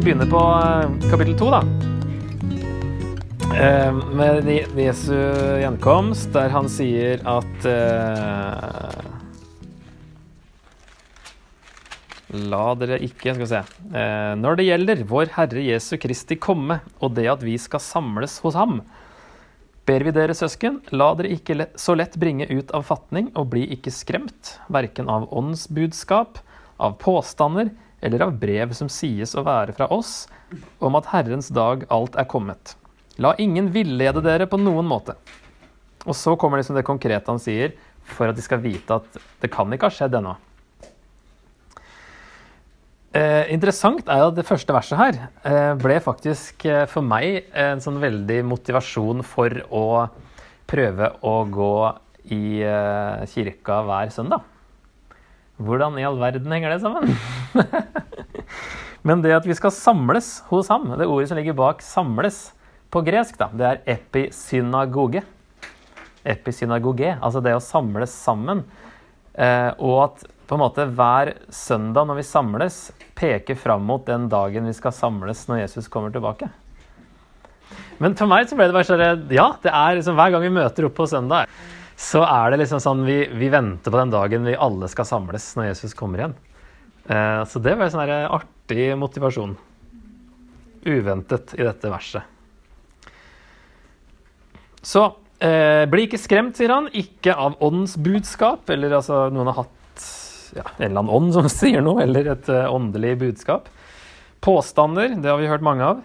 Vi 0.00 0.04
begynner 0.04 0.30
på 0.32 0.40
eh, 0.40 1.10
kapittel 1.10 1.34
to, 1.36 1.50
da. 1.52 1.58
Eh, 3.52 3.96
med 4.16 4.46
Jesu 4.80 5.12
gjenkomst, 5.60 6.30
der 6.32 6.48
han 6.54 6.70
sier 6.72 7.20
at 7.28 7.66
eh, 7.68 9.02
La 12.48 12.62
dere 12.80 12.96
ikke 13.04 13.34
Skal 13.34 13.42
vi 13.42 13.50
se. 13.50 13.60
Eh, 13.92 14.30
når 14.40 14.56
det 14.56 14.66
gjelder 14.70 15.02
vår 15.12 15.34
Herre 15.36 15.66
Jesu 15.66 15.98
Kristi 16.00 16.40
komme 16.40 16.80
og 17.04 17.12
det 17.20 17.28
at 17.34 17.44
vi 17.44 17.58
skal 17.60 17.84
samles 17.84 18.38
hos 18.40 18.56
ham, 18.56 18.80
ber 19.84 20.06
vi 20.08 20.16
dere, 20.16 20.32
søsken, 20.32 20.80
la 20.96 21.10
dere 21.20 21.34
ikke 21.36 21.68
så 21.76 21.98
lett 22.00 22.16
bringe 22.16 22.48
ut 22.48 22.72
av 22.72 22.88
fatning 22.88 23.28
og 23.34 23.52
bli 23.52 23.68
ikke 23.76 23.92
skremt, 23.92 24.56
verken 24.72 25.12
av 25.12 25.28
åndsbudskap, 25.28 26.40
av 26.80 26.96
påstander 27.04 27.74
eller 28.00 28.26
av 28.26 28.36
brev 28.40 28.72
som 28.76 28.88
sies 28.92 29.34
å 29.36 29.44
være 29.46 29.74
fra 29.76 29.88
oss, 29.92 30.24
om 30.80 30.96
at 30.98 31.10
Herrens 31.12 31.50
dag 31.54 31.84
alt 31.92 32.16
er 32.18 32.28
kommet. 32.30 32.74
La 33.20 33.34
ingen 33.38 33.68
villede 33.74 34.22
dere 34.24 34.48
på 34.48 34.58
noen 34.60 34.88
måte. 34.88 35.16
Og 36.08 36.16
så 36.16 36.36
kommer 36.40 36.60
liksom 36.60 36.78
det 36.78 36.86
konkrete 36.88 37.28
han 37.28 37.42
sier, 37.42 37.74
for 38.10 38.30
at 38.30 38.38
de 38.38 38.44
skal 38.44 38.62
vite 38.62 38.96
at 38.96 39.20
det 39.42 39.50
kan 39.52 39.70
ikke 39.72 39.90
ha 39.90 39.94
skjedd 39.94 40.16
ennå. 40.18 40.36
Eh, 43.10 43.50
interessant 43.50 44.06
er 44.06 44.22
at 44.22 44.36
det 44.36 44.46
første 44.46 44.74
verset 44.74 44.98
her 45.00 45.16
eh, 45.42 45.72
ble 45.82 45.96
faktisk 46.02 46.62
eh, 46.70 46.84
for 46.86 47.02
meg 47.02 47.48
en 47.58 47.82
sånn 47.82 47.98
veldig 47.98 48.38
motivasjon 48.46 49.24
for 49.26 49.56
å 49.74 49.86
prøve 50.70 51.08
å 51.26 51.32
gå 51.50 51.74
i 52.30 52.62
eh, 52.62 53.24
kirka 53.32 53.80
hver 53.88 54.14
søndag. 54.14 54.46
Hvordan 55.60 55.98
i 56.00 56.06
all 56.08 56.18
verden 56.20 56.52
henger 56.52 56.72
det 56.72 56.80
sammen? 56.80 57.12
Men 59.06 59.22
det 59.24 59.34
at 59.36 59.46
vi 59.48 59.56
skal 59.56 59.72
samles 59.72 60.40
hos 60.48 60.70
ham, 60.72 60.88
det 60.96 61.08
ordet 61.08 61.30
som 61.30 61.38
ligger 61.40 61.56
bak 61.56 61.84
'samles' 61.84 62.50
på 62.90 63.04
gresk, 63.06 63.36
da, 63.38 63.48
det 63.54 63.66
er 63.68 63.82
episynagoge. 63.94 65.22
Episynagoge, 66.26 67.14
altså 67.22 67.40
det 67.44 67.54
å 67.54 67.62
samles 67.62 68.10
sammen. 68.10 68.64
Eh, 69.34 69.70
og 69.78 69.96
at 70.08 70.24
på 70.50 70.56
en 70.56 70.62
måte 70.64 70.88
hver 70.90 71.36
søndag 71.54 72.08
når 72.08 72.18
vi 72.18 72.26
samles, 72.26 72.78
peker 73.14 73.54
fram 73.54 73.84
mot 73.86 74.02
den 74.06 74.26
dagen 74.32 74.66
vi 74.66 74.74
skal 74.74 74.96
samles 74.96 75.44
når 75.46 75.62
Jesus 75.62 75.86
kommer 75.88 76.10
tilbake. 76.10 76.48
Men 78.02 78.16
for 78.18 78.26
meg 78.26 78.48
så 78.48 78.56
ble 78.58 78.66
det 78.66 78.74
bare 78.74 78.88
sånn 78.88 79.30
Ja, 79.30 79.52
det 79.62 79.70
er 79.70 79.98
liksom 79.98 80.16
hver 80.18 80.32
gang 80.34 80.42
vi 80.42 80.56
møter 80.56 80.88
opp 80.88 80.96
på 80.98 81.06
søndag, 81.06 81.46
så 82.00 82.22
er 82.24 82.52
det 82.52 82.62
liksom 82.62 82.80
sånn 82.80 83.02
vi, 83.04 83.18
vi 83.36 83.50
venter 83.52 83.92
på 83.92 83.98
den 84.00 84.12
dagen 84.12 84.46
vi 84.48 84.56
alle 84.56 84.88
skal 84.88 85.04
samles 85.08 85.50
når 85.58 85.70
Jesus 85.70 85.92
kommer 85.96 86.22
igjen. 86.22 86.36
Eh, 87.04 87.42
så 87.44 87.60
det 87.60 87.74
var 87.76 87.88
en 87.88 87.92
sånn 87.92 88.12
artig 88.38 88.86
motivasjon. 88.96 89.52
Uventet 90.88 91.52
i 91.58 91.66
dette 91.66 91.90
verset. 91.92 92.24
Så 94.80 95.02
eh, 95.44 95.84
bli 95.92 96.06
ikke 96.06 96.22
skremt, 96.22 96.56
sier 96.56 96.72
han, 96.72 96.88
ikke 96.96 97.36
av 97.36 97.58
åndens 97.60 97.98
budskap, 98.00 98.64
eller 98.72 98.96
altså 98.96 99.26
noen 99.34 99.52
har 99.52 99.60
hatt 99.60 100.06
ja, 100.56 100.64
en 100.78 100.86
eller 100.86 101.02
annen 101.02 101.12
ånd 101.18 101.34
som 101.36 101.50
sier 101.52 101.84
noe, 101.84 102.00
eller 102.06 102.32
et 102.32 102.48
uh, 102.48 102.64
åndelig 102.72 103.12
budskap. 103.20 103.68
Påstander, 104.40 105.12
det 105.20 105.28
har 105.28 105.36
vi 105.36 105.52
hørt 105.52 105.64
mange 105.64 105.84
av. 105.84 106.00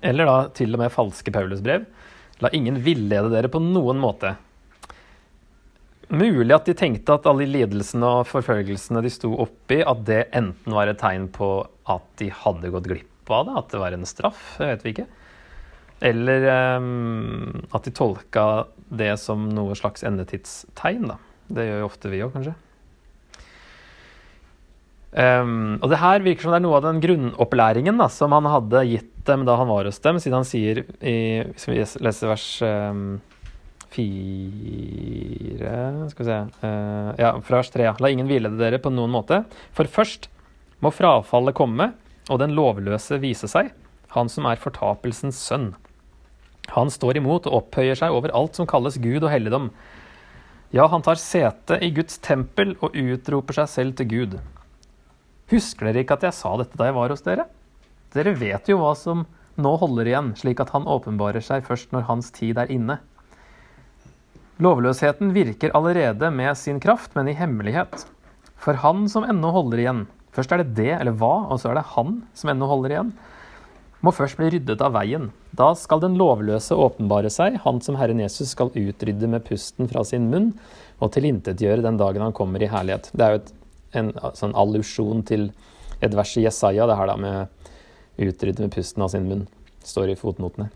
Eller 0.00 0.28
da 0.28 0.38
til 0.56 0.72
og 0.72 0.80
med 0.80 0.92
falske 0.92 1.32
Paulusbrev. 1.32 1.84
La 2.40 2.48
ingen 2.56 2.80
villede 2.84 3.28
dere 3.32 3.52
på 3.52 3.60
noen 3.60 4.00
måte. 4.00 4.34
Mulig 6.06 6.54
at 6.54 6.68
de 6.68 6.74
tenkte 6.78 7.16
at 7.16 7.26
alle 7.26 7.48
lidelsene 7.50 8.08
og 8.20 8.28
forfølgelsene 8.30 9.02
de 9.02 9.10
sto 9.10 9.32
oppi, 9.42 9.80
at 9.82 10.04
det 10.06 10.28
enten 10.38 10.74
var 10.76 10.86
et 10.90 11.00
tegn 11.02 11.26
på 11.34 11.50
at 11.90 12.06
de 12.20 12.28
hadde 12.30 12.70
gått 12.70 12.86
glipp 12.92 13.32
av 13.34 13.48
det, 13.48 13.56
at 13.58 13.72
det 13.72 13.80
var 13.82 13.96
en 13.96 14.06
straff, 14.06 14.44
det 14.60 14.68
vet 14.70 14.84
vi 14.84 14.92
ikke. 14.94 15.06
Eller 16.06 16.46
um, 16.78 17.64
at 17.74 17.88
de 17.88 17.94
tolka 17.96 18.66
det 18.86 19.16
som 19.18 19.48
noe 19.50 19.74
slags 19.74 20.04
endetidstegn. 20.06 21.08
Da. 21.10 21.18
Det 21.50 21.66
gjør 21.66 21.82
jo 21.82 21.88
ofte 21.88 22.12
vi 22.12 22.22
òg, 22.22 22.34
kanskje. 22.36 22.54
Um, 25.16 25.78
og 25.80 25.88
det 25.88 25.98
her 26.02 26.20
virker 26.20 26.44
som 26.44 26.52
det 26.52 26.58
er 26.60 26.66
noe 26.66 26.76
av 26.78 26.84
den 26.84 27.00
grunnopplæringen 27.00 27.98
da, 27.98 28.10
som 28.12 28.34
han 28.36 28.46
hadde 28.52 28.82
gitt 28.90 29.14
dem 29.26 29.46
da 29.48 29.56
han 29.58 29.70
var 29.70 29.88
hos 29.88 29.98
dem, 30.04 30.20
siden 30.22 30.42
han 30.42 30.46
sier 30.46 30.84
i 31.00 31.16
Hvis 31.48 31.66
vi 31.66 31.78
leser 32.04 32.30
vers 32.30 32.50
um, 32.62 33.16
fire 33.96 35.74
Skal 36.12 36.22
vi 36.22 36.28
se 36.30 36.38
uh, 36.62 37.10
Ja, 37.18 37.32
fra 37.42 37.56
vers 37.60 37.72
tre. 37.72 37.88
La 38.00 38.08
ingen 38.12 38.28
villede 38.30 38.60
dere 38.60 38.78
på 38.82 38.92
noen 38.92 39.12
måte. 39.14 39.42
For 39.76 39.84
først 39.90 40.28
må 40.84 40.88
frafallet 40.92 41.56
komme, 41.56 41.92
og 42.28 42.38
den 42.42 42.54
lovløse 42.56 43.18
vise 43.22 43.48
seg, 43.48 43.72
han 44.12 44.28
som 44.32 44.46
er 44.48 44.60
fortapelsens 44.60 45.38
sønn. 45.40 45.74
Han 46.74 46.90
står 46.90 47.16
imot 47.20 47.46
og 47.46 47.56
opphøyer 47.62 47.96
seg 47.98 48.10
over 48.14 48.34
alt 48.34 48.58
som 48.58 48.66
kalles 48.68 48.98
Gud 49.02 49.22
og 49.22 49.30
helligdom. 49.30 49.70
Ja, 50.74 50.88
han 50.90 51.04
tar 51.06 51.18
sete 51.20 51.78
i 51.84 51.92
Guds 51.94 52.18
tempel 52.18 52.74
og 52.82 52.96
utroper 52.98 53.54
seg 53.60 53.68
selv 53.70 53.96
til 53.98 54.06
Gud. 54.10 54.32
Husker 55.52 55.86
dere 55.86 56.02
ikke 56.02 56.16
at 56.18 56.26
jeg 56.26 56.34
sa 56.34 56.56
dette 56.58 56.78
da 56.78 56.88
jeg 56.88 56.96
var 56.96 57.12
hos 57.14 57.22
dere? 57.22 57.46
Dere 58.14 58.34
vet 58.38 58.68
jo 58.70 58.80
hva 58.80 58.92
som 58.98 59.26
nå 59.56 59.72
holder 59.80 60.10
igjen, 60.10 60.32
slik 60.36 60.60
at 60.60 60.72
han 60.74 60.88
åpenbarer 60.90 61.44
seg 61.44 61.64
først 61.68 61.94
når 61.94 62.08
hans 62.10 62.32
tid 62.34 62.58
er 62.60 62.72
inne. 62.72 62.98
Lovløsheten 64.62 65.34
virker 65.36 65.74
allerede 65.76 66.30
med 66.32 66.56
sin 66.56 66.80
kraft, 66.80 67.12
men 67.16 67.28
i 67.28 67.36
hemmelighet. 67.36 68.06
For 68.56 68.78
han 68.80 69.04
som 69.12 69.26
ennå 69.28 69.50
holder 69.52 69.82
igjen, 69.82 70.06
først 70.32 70.52
er 70.52 70.62
det 70.62 70.76
det, 70.78 70.92
eller 70.96 71.16
hva, 71.16 71.34
og 71.50 71.60
så 71.60 71.70
er 71.70 71.80
det 71.80 71.90
han 71.92 72.22
som 72.36 72.52
ennå 72.52 72.68
holder 72.70 72.94
igjen, 72.94 73.12
må 74.04 74.12
først 74.14 74.38
bli 74.38 74.48
ryddet 74.54 74.80
av 74.84 74.94
veien. 74.96 75.30
Da 75.56 75.72
skal 75.76 76.00
den 76.00 76.16
lovløse 76.20 76.76
åpenbare 76.76 77.30
seg, 77.32 77.60
han 77.64 77.82
som 77.84 77.98
Herren 78.00 78.20
Jesus 78.22 78.54
skal 78.54 78.72
utrydde 78.72 79.28
med 79.28 79.44
pusten 79.44 79.90
fra 79.92 80.04
sin 80.08 80.30
munn, 80.32 80.52
og 81.00 81.12
tilintetgjøre 81.12 81.84
den 81.84 82.00
dagen 82.00 82.24
han 82.24 82.36
kommer 82.36 82.62
i 82.62 82.70
herlighet. 82.70 83.10
Det 83.12 83.24
er 83.24 83.36
jo 83.36 83.42
et 83.42 83.54
en 83.96 84.12
sånn 84.36 84.54
allusjon 84.58 85.22
til 85.26 85.50
et 86.04 86.14
vers 86.14 86.32
i 86.36 86.44
Jesaja, 86.44 86.86
det 86.88 86.96
her 86.98 87.06
da 87.10 87.16
med 87.16 87.48
'utrydde 88.18 88.60
med 88.64 88.72
pusten 88.72 89.02
av 89.02 89.08
sin 89.12 89.28
munn', 89.28 89.46
står 89.84 90.10
i 90.10 90.16
fotnotene. 90.16 90.70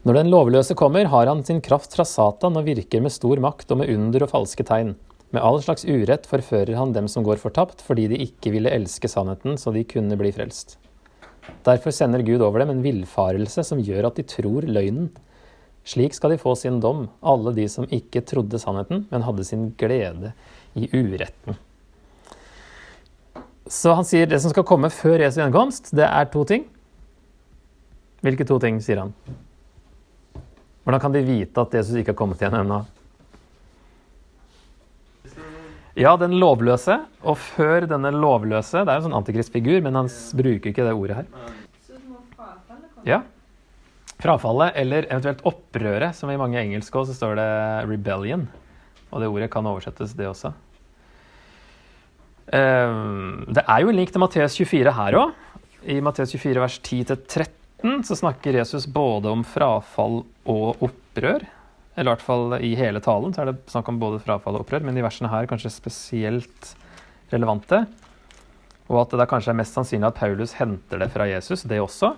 Når 0.00 0.16
den 0.16 0.30
lovløse 0.32 0.72
kommer, 0.80 1.04
har 1.12 1.28
han 1.28 1.42
sin 1.44 1.58
kraft 1.60 1.92
fra 1.92 2.06
Satan 2.08 2.54
og 2.56 2.64
virker 2.64 3.02
med 3.04 3.12
stor 3.12 3.40
makt 3.44 3.68
og 3.74 3.82
med 3.82 3.90
under 3.92 4.24
og 4.24 4.30
falske 4.32 4.64
tegn. 4.64 4.94
Med 5.30 5.44
all 5.44 5.60
slags 5.60 5.84
urett 5.84 6.24
forfører 6.26 6.72
han 6.78 6.94
dem 6.94 7.08
som 7.08 7.26
går 7.26 7.36
fortapt, 7.42 7.82
fordi 7.84 8.06
de 8.08 8.20
ikke 8.24 8.54
ville 8.54 8.72
elske 8.72 9.10
sannheten 9.12 9.60
så 9.60 9.74
de 9.74 9.84
kunne 9.84 10.16
bli 10.16 10.30
frelst. 10.32 10.78
Derfor 11.68 11.92
sender 11.92 12.24
Gud 12.24 12.40
over 12.40 12.62
dem 12.62 12.72
en 12.72 12.80
villfarelse 12.84 13.64
som 13.68 13.82
gjør 13.84 14.08
at 14.08 14.16
de 14.16 14.24
tror 14.24 14.64
løgnen. 14.64 15.10
Slik 15.84 16.16
skal 16.16 16.32
de 16.32 16.40
få 16.40 16.56
sin 16.56 16.80
dom, 16.80 17.04
alle 17.20 17.52
de 17.56 17.68
som 17.68 17.84
ikke 17.92 18.24
trodde 18.24 18.60
sannheten, 18.62 19.04
men 19.12 19.26
hadde 19.28 19.44
sin 19.44 19.68
glede 19.80 20.32
i 20.80 20.88
uretten. 20.96 21.60
Så 23.68 23.92
han 24.00 24.08
sier 24.08 24.32
det 24.32 24.40
som 24.40 24.52
skal 24.54 24.64
komme 24.66 24.88
før 24.88 25.20
Jesu 25.26 25.42
gjenkomst, 25.42 25.92
det 25.92 26.08
er 26.08 26.32
to 26.32 26.48
ting. 26.48 26.64
Hvilke 28.24 28.48
to 28.48 28.56
ting, 28.64 28.80
sier 28.80 29.04
han? 29.04 29.14
Hvordan 30.90 31.04
kan 31.04 31.12
de 31.14 31.20
vite 31.22 31.62
at 31.62 31.74
Jesus 31.78 32.00
ikke 32.00 32.10
har 32.10 32.16
kommet 32.18 32.40
igjen 32.42 32.56
ennå? 32.64 32.80
Ja, 35.94 36.16
den 36.18 36.32
lovløse. 36.42 36.96
Og 37.22 37.36
før 37.38 37.86
denne 37.86 38.10
lovløse 38.10 38.82
Det 38.82 38.90
er 38.90 38.98
jo 38.98 39.04
en 39.04 39.04
sånn 39.04 39.14
antikristfigur, 39.20 39.76
men 39.84 39.94
han 39.94 40.10
bruker 40.34 40.72
ikke 40.72 40.86
det 40.88 40.94
ordet 40.98 41.20
her. 41.20 41.28
Ja. 43.06 43.20
Frafallet, 44.18 44.74
eller 44.82 45.06
eventuelt 45.06 45.44
opprøret, 45.46 46.18
som 46.18 46.34
i 46.34 46.40
mange 46.40 46.58
engelske 46.58 46.98
også 46.98 47.14
står 47.14 47.38
det 47.38 47.46
'rebellion'. 47.86 48.48
Og 49.12 49.22
det 49.22 49.30
ordet 49.30 49.50
kan 49.50 49.70
oversettes, 49.70 50.16
det 50.18 50.26
også. 50.26 50.50
Ehm, 52.50 53.46
det 53.46 53.62
er 53.62 53.78
jo 53.78 53.94
en 53.94 53.96
link 53.96 54.10
til 54.10 54.18
Matteus 54.18 54.58
24 54.58 54.90
her 54.98 55.22
òg. 55.22 55.30
I 55.86 56.00
Matteus 56.00 56.34
24 56.34 56.60
vers 56.60 56.80
10-13 56.82 57.59
så 57.80 58.16
snakker 58.16 58.58
Jesus 58.58 58.86
både 58.86 59.30
om 59.30 59.44
frafall 59.46 60.22
og 60.48 60.82
opprør. 60.84 61.46
Eller 61.96 62.08
i 62.08 62.14
hvert 62.14 62.24
fall 62.24 62.54
i 62.60 62.74
hele 62.78 63.00
talen 63.04 63.32
så 63.34 63.42
er 63.42 63.50
det 63.50 63.70
snakk 63.70 63.88
om 63.90 64.00
både 64.00 64.20
frafall 64.22 64.58
og 64.58 64.64
opprør, 64.64 64.84
men 64.86 64.96
de 64.96 65.04
versene 65.04 65.30
her 65.32 65.44
er 65.44 65.50
kanskje 65.50 65.72
spesielt 65.72 66.74
relevante. 67.32 67.84
Og 68.90 69.02
at 69.04 69.16
det 69.16 69.28
kanskje 69.30 69.54
er 69.54 69.58
mest 69.60 69.76
sannsynlig 69.76 70.10
at 70.10 70.18
Paulus 70.18 70.54
henter 70.58 71.02
det 71.02 71.10
fra 71.14 71.28
Jesus, 71.30 71.64
det 71.68 71.80
også. 71.82 72.14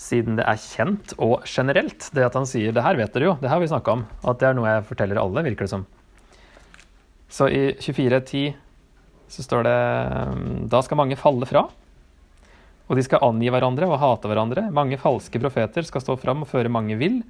Siden 0.00 0.40
det 0.40 0.46
er 0.50 0.58
kjent 0.58 1.14
og 1.22 1.44
generelt, 1.46 2.08
det 2.16 2.24
at 2.26 2.34
han 2.34 2.46
sier 2.46 2.72
'det 2.72 2.82
her 2.82 2.96
vet 2.96 3.12
dere 3.14 3.24
jo', 3.30 3.38
det 3.40 3.48
her 3.48 3.56
har 3.56 3.60
vi 3.60 3.70
snakka 3.70 3.92
om. 3.92 4.06
At 4.24 4.38
det 4.38 4.48
er 4.48 4.54
noe 4.54 4.68
jeg 4.68 4.88
forteller 4.90 5.20
alle, 5.20 5.44
virker 5.44 5.64
det 5.64 5.70
som. 5.70 5.86
Så 7.28 7.48
i 7.48 7.74
24.10 7.78 8.54
så 9.28 9.42
står 9.42 9.62
det 9.64 10.68
Da 10.70 10.80
skal 10.82 10.96
mange 10.96 11.16
falle 11.16 11.46
fra, 11.46 11.68
og 12.84 12.98
de 12.98 13.04
skal 13.06 13.22
angi 13.24 13.48
hverandre 13.52 13.88
og 13.88 14.00
hate 14.02 14.28
hverandre. 14.28 14.66
Mange 14.74 14.98
falske 15.00 15.40
profeter 15.40 15.86
skal 15.88 16.04
stå 16.04 16.18
fram 16.20 16.44
og 16.44 16.50
føre 16.50 16.72
mange 16.72 16.98
vill. 17.00 17.22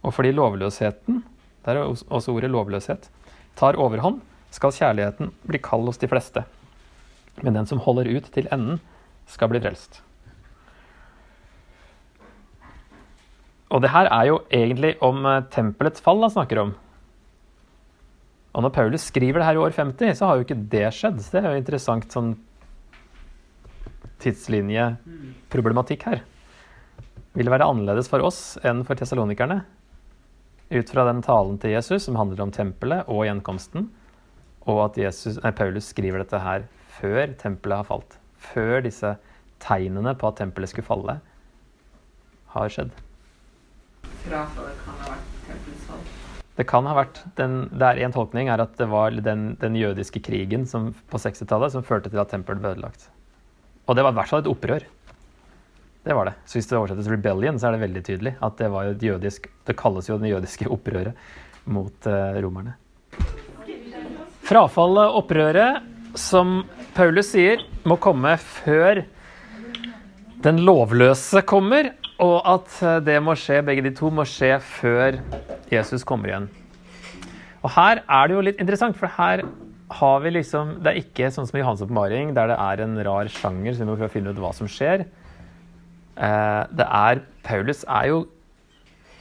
Og 0.00 0.14
fordi 0.16 0.32
lovløsheten, 0.32 1.20
der 1.66 1.76
er 1.76 1.90
også 1.90 2.32
ordet 2.32 2.50
lovløshet, 2.50 3.10
tar 3.60 3.76
overhånd, 3.76 4.22
skal 4.50 4.72
kjærligheten 4.72 5.34
bli 5.46 5.60
kald 5.62 5.84
hos 5.90 6.00
de 6.00 6.08
fleste. 6.08 6.46
Men 7.44 7.58
den 7.58 7.68
som 7.68 7.82
holder 7.84 8.08
ut 8.08 8.30
til 8.32 8.48
enden, 8.52 8.80
skal 9.30 9.52
bli 9.52 9.60
frelst. 9.62 10.00
Og 13.70 13.84
det 13.84 13.92
her 13.92 14.08
er 14.10 14.26
jo 14.26 14.40
egentlig 14.50 14.96
om 15.04 15.22
eh, 15.28 15.44
tempelets 15.52 16.02
fall 16.02 16.24
han 16.24 16.32
snakker 16.32 16.58
om. 16.64 16.72
Og 18.50 18.64
når 18.64 18.72
Paulus 18.74 19.04
skriver 19.06 19.38
det 19.38 19.46
her 19.46 19.60
i 19.60 19.62
år 19.62 19.76
50, 19.76 20.16
så 20.18 20.26
har 20.26 20.38
jo 20.38 20.46
ikke 20.46 20.62
det 20.72 20.88
skjedd. 20.96 21.20
Det 21.22 21.38
er 21.38 21.52
jo 21.52 21.60
interessant 21.60 22.10
sånn 22.10 22.32
tidslinjeproblematikk 24.22 26.06
her. 26.08 26.22
Vil 27.36 27.46
det 27.46 27.54
være 27.54 27.68
annerledes 27.70 28.10
for 28.10 28.24
oss 28.26 28.58
enn 28.66 28.82
for 28.86 28.98
tesalonikerne? 28.98 29.60
Ut 30.70 30.90
fra 30.90 31.04
den 31.08 31.22
talen 31.26 31.58
til 31.62 31.74
Jesus 31.74 32.06
som 32.06 32.18
handler 32.18 32.44
om 32.44 32.52
tempelet 32.54 33.08
og 33.10 33.24
gjenkomsten, 33.26 33.88
og 34.70 34.84
at 34.84 34.98
Jesus, 35.00 35.38
nei, 35.42 35.52
Paulus 35.56 35.88
skriver 35.90 36.22
dette 36.22 36.38
her 36.42 36.66
før 37.00 37.34
tempelet 37.40 37.80
har 37.80 37.88
falt. 37.88 38.16
Før 38.40 38.82
disse 38.84 39.14
tegnene 39.62 40.14
på 40.18 40.30
at 40.30 40.38
tempelet 40.40 40.72
skulle 40.72 40.86
falle, 40.86 41.18
har 42.54 42.72
skjedd. 42.72 42.90
Frafallet 44.24 44.82
kan 44.84 44.98
ha 45.02 45.12
vært 45.14 45.30
tempelets 45.46 45.86
fall. 45.88 46.02
Det 46.58 46.66
kan 46.68 46.88
ha 46.88 46.96
vært 46.98 47.22
den, 47.38 47.62
det 47.72 47.86
er 47.86 48.02
En 48.04 48.12
tolkning 48.12 48.50
er 48.52 48.60
at 48.60 48.74
det 48.76 48.90
var 48.90 49.14
den, 49.14 49.54
den 49.60 49.78
jødiske 49.78 50.20
krigen 50.20 50.66
som, 50.68 50.90
på 51.08 51.18
60-tallet 51.22 51.72
som 51.72 51.86
førte 51.86 52.10
til 52.12 52.20
at 52.20 52.32
tempelet 52.34 52.60
ble 52.60 52.74
ødelagt. 52.74 53.06
Og 53.90 53.96
det 53.98 54.06
var 54.06 54.14
i 54.14 54.18
hvert 54.20 54.30
fall 54.30 54.44
et 54.44 54.50
opprør. 54.50 54.84
Det 56.06 56.14
var 56.14 56.30
det. 56.30 56.34
Så 56.46 56.56
hvis 56.56 56.68
det 56.70 56.78
oversettes 56.78 57.08
'rebellion', 57.10 57.58
så 57.58 57.68
er 57.68 57.72
det 57.74 57.80
veldig 57.82 58.02
tydelig 58.06 58.34
at 58.40 58.56
det 58.56 58.70
var 58.70 58.84
et 58.86 59.02
jødisk 59.02 59.50
Det 59.66 59.76
kalles 59.76 60.08
jo 60.08 60.18
det 60.18 60.30
jødiske 60.30 60.70
opprøret 60.70 61.12
mot 61.66 62.06
uh, 62.06 62.38
romerne. 62.40 62.74
Frafallet, 64.46 65.10
opprøret, 65.10 65.82
som 66.14 66.62
Paulus 66.94 67.34
sier, 67.34 67.60
må 67.84 67.96
komme 67.96 68.36
før 68.38 69.02
den 70.42 70.62
lovløse 70.64 71.42
kommer, 71.42 71.92
og 72.18 72.40
at 72.48 72.82
eh, 72.82 73.00
det 73.04 73.18
må 73.22 73.36
skje, 73.38 73.60
begge 73.64 73.84
de 73.84 73.92
to 73.94 74.10
må 74.10 74.24
skje 74.28 74.58
før 74.58 75.20
Jesus 75.70 76.04
kommer 76.04 76.32
igjen. 76.32 76.48
Og 77.62 77.70
her 77.76 78.02
er 78.08 78.26
det 78.26 78.34
jo 78.34 78.44
litt 78.48 78.60
interessant, 78.60 78.96
for 78.96 79.12
her 79.20 79.44
har 79.90 80.20
vi 80.22 80.30
liksom 80.34 80.66
Det 80.84 80.90
er 80.90 80.96
ikke 81.02 81.30
sånn 81.34 81.48
som 81.48 81.58
i 81.58 81.66
Hans 81.66 81.82
oppmaring, 81.84 82.26
der 82.36 82.46
det 82.52 82.58
er 82.62 82.76
en 82.84 82.94
rar 83.06 83.26
sjanger, 83.32 83.72
så 83.74 83.80
vi 83.82 83.88
må 83.90 83.96
prøve 83.96 84.10
å 84.10 84.16
finne 84.16 84.30
ut 84.32 84.42
hva 84.42 84.52
som 84.56 84.66
skjer. 84.70 84.98
Eh, 86.16 86.62
det 86.76 86.86
er 86.86 87.14
Paulus 87.46 87.80
er 87.88 88.04
jo 88.10 88.18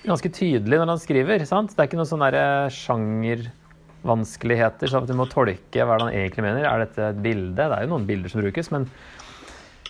ganske 0.05 0.29
tydelig 0.31 0.77
når 0.79 0.89
han 0.93 1.01
skriver. 1.01 1.37
sant? 1.45 1.69
Det 1.73 1.79
er 1.81 1.87
ikke 1.89 1.99
noen 1.99 2.13
sånne 2.13 2.43
sjangervanskeligheter, 2.75 4.87
sånn 4.87 5.03
at 5.03 5.11
du 5.11 5.17
må 5.17 5.31
tolke 5.31 5.85
hva 5.85 5.93
han 5.99 6.13
egentlig 6.13 6.45
mener. 6.45 6.63
Er 6.65 6.77
dette 6.85 7.01
et 7.11 7.23
bilde? 7.23 7.59
Det 7.59 7.75
er 7.75 7.81
jo 7.83 7.93
noen 7.93 8.09
bilder 8.09 8.29
som 8.31 8.43
brukes, 8.43 8.67
men, 8.75 8.83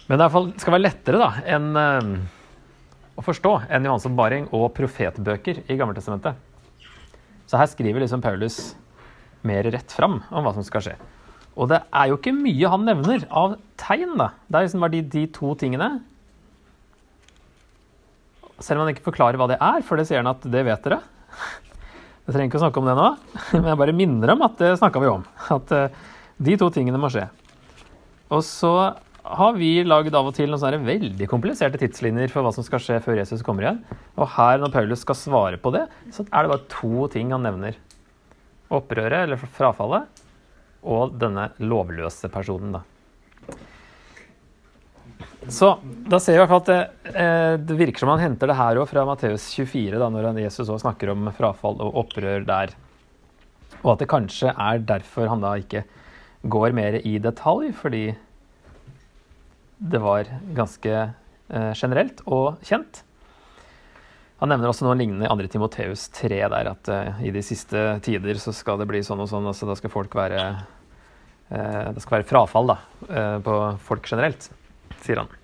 men 0.09 0.17
det 0.21 0.27
skal 0.63 0.75
være 0.75 0.87
lettere 0.87 1.17
da, 1.21 1.29
enn 1.57 1.67
eh, 1.83 2.05
å 3.19 3.21
forstå 3.25 3.51
enn 3.67 3.83
Johans 3.83 4.07
oppmaring 4.07 4.45
og 4.55 4.71
profetbøker 4.77 5.55
i 5.67 5.75
Gammeltestamentet. 5.75 6.33
Så 7.49 7.57
her 7.59 7.67
skriver 7.67 7.99
liksom 8.03 8.21
Paulus 8.23 8.55
mer 9.47 9.69
rett 9.71 9.95
fram 9.95 10.19
om 10.29 10.45
hva 10.45 10.53
som 10.55 10.65
skal 10.65 10.83
skje. 10.85 10.95
Og 11.59 11.67
det 11.71 11.81
er 11.91 12.11
jo 12.11 12.19
ikke 12.19 12.35
mye 12.35 12.71
han 12.71 12.85
nevner 12.87 13.25
av 13.29 13.57
tegn. 13.79 14.15
da. 14.19 14.31
Det 14.47 14.59
er 14.59 14.67
liksom 14.67 14.85
bare 14.85 14.95
de, 14.95 15.01
de 15.15 15.25
to 15.35 15.53
tingene. 15.59 15.89
Selv 18.59 18.79
om 18.79 18.85
han 18.85 18.93
ikke 18.93 19.07
forklarer 19.07 19.39
hva 19.39 19.49
det 19.51 19.59
er, 19.63 19.83
for 19.87 19.99
det 19.99 20.07
sier 20.07 20.23
han 20.23 20.31
at 20.31 20.45
det 20.47 20.63
vet 20.67 20.87
dere. 20.87 21.01
Jeg 22.29 22.35
trenger 22.35 22.51
ikke 22.51 22.59
å 22.59 22.65
snakke 22.67 22.81
om 22.81 22.87
det 22.87 22.93
nå, 22.93 23.05
men 23.55 23.67
jeg 23.71 23.77
bare 23.79 23.93
minner 23.97 24.31
om 24.35 24.43
at 24.45 24.59
det 24.61 24.75
snakka 24.77 25.01
vi 25.01 25.07
om. 25.09 25.23
At 25.49 25.71
uh, 25.73 26.09
de 26.37 26.53
to 26.61 26.67
tingene 26.75 26.99
må 27.01 27.09
skje. 27.09 27.23
Og 28.29 28.43
så 28.45 28.73
har 29.25 29.55
vi 29.57 29.71
lagd 29.81 30.13
av 30.13 30.29
og 30.29 30.35
til 30.37 30.51
noen 30.51 30.61
sånne 30.61 30.85
veldig 30.85 31.25
kompliserte 31.29 31.79
tidslinjer 31.81 32.29
for 32.29 32.45
hva 32.45 32.51
som 32.53 32.65
skal 32.65 32.81
skje 32.83 32.99
før 33.01 33.17
Jesus 33.17 33.41
kommer 33.45 33.65
igjen. 33.65 33.81
Og 34.13 34.29
her, 34.35 34.61
når 34.61 34.75
Paulus 34.75 35.01
skal 35.01 35.17
svare 35.17 35.59
på 35.61 35.73
det, 35.73 35.87
så 36.13 36.25
er 36.29 36.45
det 36.45 36.53
bare 36.53 36.69
to 36.71 37.09
ting 37.13 37.33
han 37.33 37.45
nevner. 37.45 37.77
Opprøret, 38.69 39.23
eller 39.23 39.39
frafallet, 39.41 40.23
og 40.85 41.15
denne 41.19 41.49
lovløse 41.59 42.29
personen, 42.31 42.77
da. 42.77 42.83
Så 45.49 45.71
da 45.81 46.19
ser 46.19 46.35
vi 46.35 46.37
i 46.37 46.41
hvert 46.43 46.51
fall 46.51 46.61
at 46.61 46.69
det, 46.69 47.13
eh, 47.15 47.53
det 47.63 47.77
virker 47.79 48.03
som 48.03 48.11
han 48.11 48.21
henter 48.21 48.51
det 48.51 48.57
her 48.59 48.77
òg 48.81 48.89
fra 48.91 49.05
Matteus 49.07 49.47
24, 49.55 49.97
da, 49.97 50.09
når 50.11 50.37
Jesus 50.43 50.67
også 50.67 50.83
snakker 50.83 51.13
om 51.13 51.31
frafall 51.35 51.79
og 51.81 51.97
opprør 52.03 52.45
der. 52.45 52.75
Og 53.79 53.93
at 53.93 54.03
det 54.03 54.09
kanskje 54.11 54.51
er 54.51 54.83
derfor 54.83 55.31
han 55.31 55.41
da 55.41 55.55
ikke 55.57 55.85
går 56.43 56.75
mer 56.75 56.99
i 57.01 57.17
detalj, 57.23 57.71
fordi 57.75 58.03
det 59.79 60.01
var 60.03 60.27
ganske 60.55 60.95
eh, 60.99 61.71
generelt 61.73 62.21
og 62.27 62.59
kjent. 62.67 63.03
Han 64.39 64.53
nevner 64.53 64.71
også 64.71 64.85
noe 64.85 64.95
lignende 64.95 65.27
i 65.27 65.47
2. 65.47 65.47
Timoteus 65.51 66.05
3, 66.15 66.37
der 66.53 66.69
at 66.71 66.89
uh, 66.91 67.17
i 67.27 67.31
de 67.35 67.41
siste 67.43 67.79
tider 68.05 68.39
så 68.39 68.53
skal 68.55 68.79
det 68.79 68.87
bli 68.87 69.01
sånn 69.03 69.19
og 69.19 69.27
sånn. 69.27 69.47
altså 69.51 69.67
Da 69.67 69.75
skal 69.75 69.91
folk 69.91 70.15
være 70.15 70.43
uh, 71.51 71.89
Det 71.91 72.03
skal 72.05 72.19
være 72.19 72.27
frafall 72.29 72.71
da, 72.71 72.77
uh, 73.09 73.35
på 73.43 73.57
folk 73.83 74.07
generelt, 74.07 74.47
sier 75.03 75.23
han. 75.23 75.35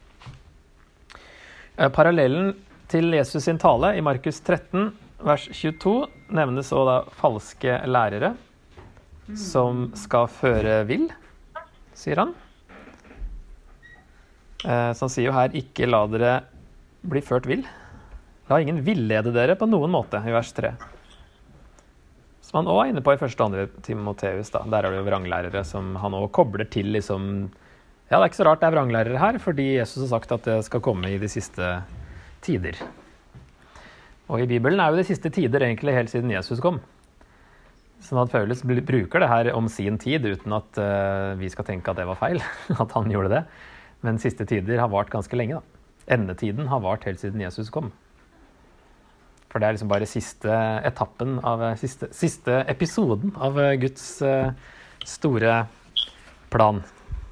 parallellen 1.92 2.54
til 2.88 3.12
Jesus 3.12 3.44
sin 3.44 3.58
tale 3.60 3.90
i 3.98 4.04
Markus 4.04 4.40
13, 4.40 4.94
vers 5.28 5.50
22, 5.52 5.96
nevnes 6.38 6.72
også 6.72 6.86
da 6.88 6.98
falske 7.20 7.80
lærere 7.90 8.32
som 9.36 9.90
skal 9.98 10.30
føre 10.32 10.84
vill, 10.88 11.10
sier 11.98 12.22
han. 12.22 12.36
Så 14.62 15.02
han 15.02 15.12
sier 15.12 15.28
jo 15.28 15.34
her 15.36 15.50
'ikke 15.50 15.90
la 15.90 16.06
dere 16.08 16.36
bli 17.04 17.22
ført 17.26 17.50
vill'. 17.50 17.66
La 18.46 18.60
ingen 18.62 18.84
villede 18.86 19.32
dere 19.34 19.56
på 19.58 19.66
noen 19.66 19.90
måte, 19.90 20.20
i 20.22 20.34
vers 20.34 20.52
3. 20.54 20.76
Som 22.46 22.60
han 22.60 22.68
òg 22.70 22.82
er 22.84 22.92
inne 22.92 23.02
på 23.06 23.16
i 23.16 23.18
første 23.18 23.42
og 23.42 23.48
andre 23.50 23.66
Timoteus. 23.86 24.52
Da. 24.54 24.62
Der 24.70 24.86
er 24.86 24.94
det 24.94 25.00
jo 25.00 25.08
vranglærere 25.08 25.64
som 25.66 25.96
han 25.98 26.14
òg 26.14 26.30
kobler 26.36 26.70
til 26.70 26.92
liksom 26.94 27.50
Ja, 28.06 28.20
det 28.20 28.22
er 28.22 28.30
ikke 28.30 28.38
så 28.38 28.46
rart 28.46 28.62
det 28.62 28.68
er 28.70 28.76
vranglærere 28.76 29.18
her, 29.18 29.40
fordi 29.42 29.72
Jesus 29.80 30.04
har 30.04 30.12
sagt 30.12 30.36
at 30.36 30.46
det 30.46 30.60
skal 30.68 30.84
komme 30.86 31.10
i 31.10 31.18
de 31.18 31.30
siste 31.32 31.72
tider. 32.46 32.78
Og 34.30 34.44
i 34.44 34.50
Bibelen 34.50 34.78
er 34.82 34.94
jo 34.94 35.02
de 35.02 35.08
siste 35.10 35.32
tider 35.34 35.66
egentlig 35.66 35.98
helt 35.98 36.14
siden 36.14 36.30
Jesus 36.30 36.62
kom. 36.62 36.78
Sånn 38.06 38.22
at 38.22 38.30
Paulus 38.30 38.62
bruker 38.62 39.24
det 39.24 39.32
her 39.32 39.50
om 39.58 39.66
sin 39.72 39.98
tid 39.98 40.26
uten 40.30 40.54
at 40.54 40.78
uh, 40.78 41.34
vi 41.42 41.50
skal 41.50 41.66
tenke 41.66 41.90
at 41.90 41.98
det 41.98 42.06
var 42.06 42.22
feil. 42.22 42.44
at 42.84 42.94
han 42.94 43.10
gjorde 43.10 43.34
det. 43.34 43.44
Men 44.06 44.22
siste 44.22 44.46
tider 44.46 44.78
har 44.78 44.94
vart 44.94 45.10
ganske 45.10 45.34
lenge. 45.34 45.58
da. 45.58 46.14
Endetiden 46.14 46.70
har 46.70 46.86
vart 46.86 47.10
helt 47.10 47.26
siden 47.26 47.42
Jesus 47.42 47.74
kom. 47.74 47.90
For 49.56 49.64
det 49.64 49.70
er 49.70 49.76
liksom 49.78 49.88
bare 49.88 50.04
siste 50.04 50.52
etappen 50.84 51.38
av 51.40 51.62
Siste, 51.80 52.10
siste 52.12 52.58
episoden 52.68 53.32
av 53.40 53.56
eh, 53.64 53.78
Guds 53.80 54.04
uh, 54.20 54.52
store 55.08 55.62
plan, 56.52 56.82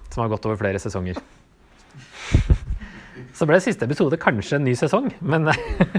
som 0.07 0.21
har 0.23 0.29
gått 0.31 0.45
over 0.47 0.55
flere 0.61 0.79
sesonger. 0.79 1.19
Så 3.35 3.43
ble 3.49 3.59
siste 3.59 3.83
episode 3.83 4.15
kanskje 4.23 4.55
en 4.55 4.63
ny 4.63 4.71
sesong, 4.79 5.09
men, 5.19 5.51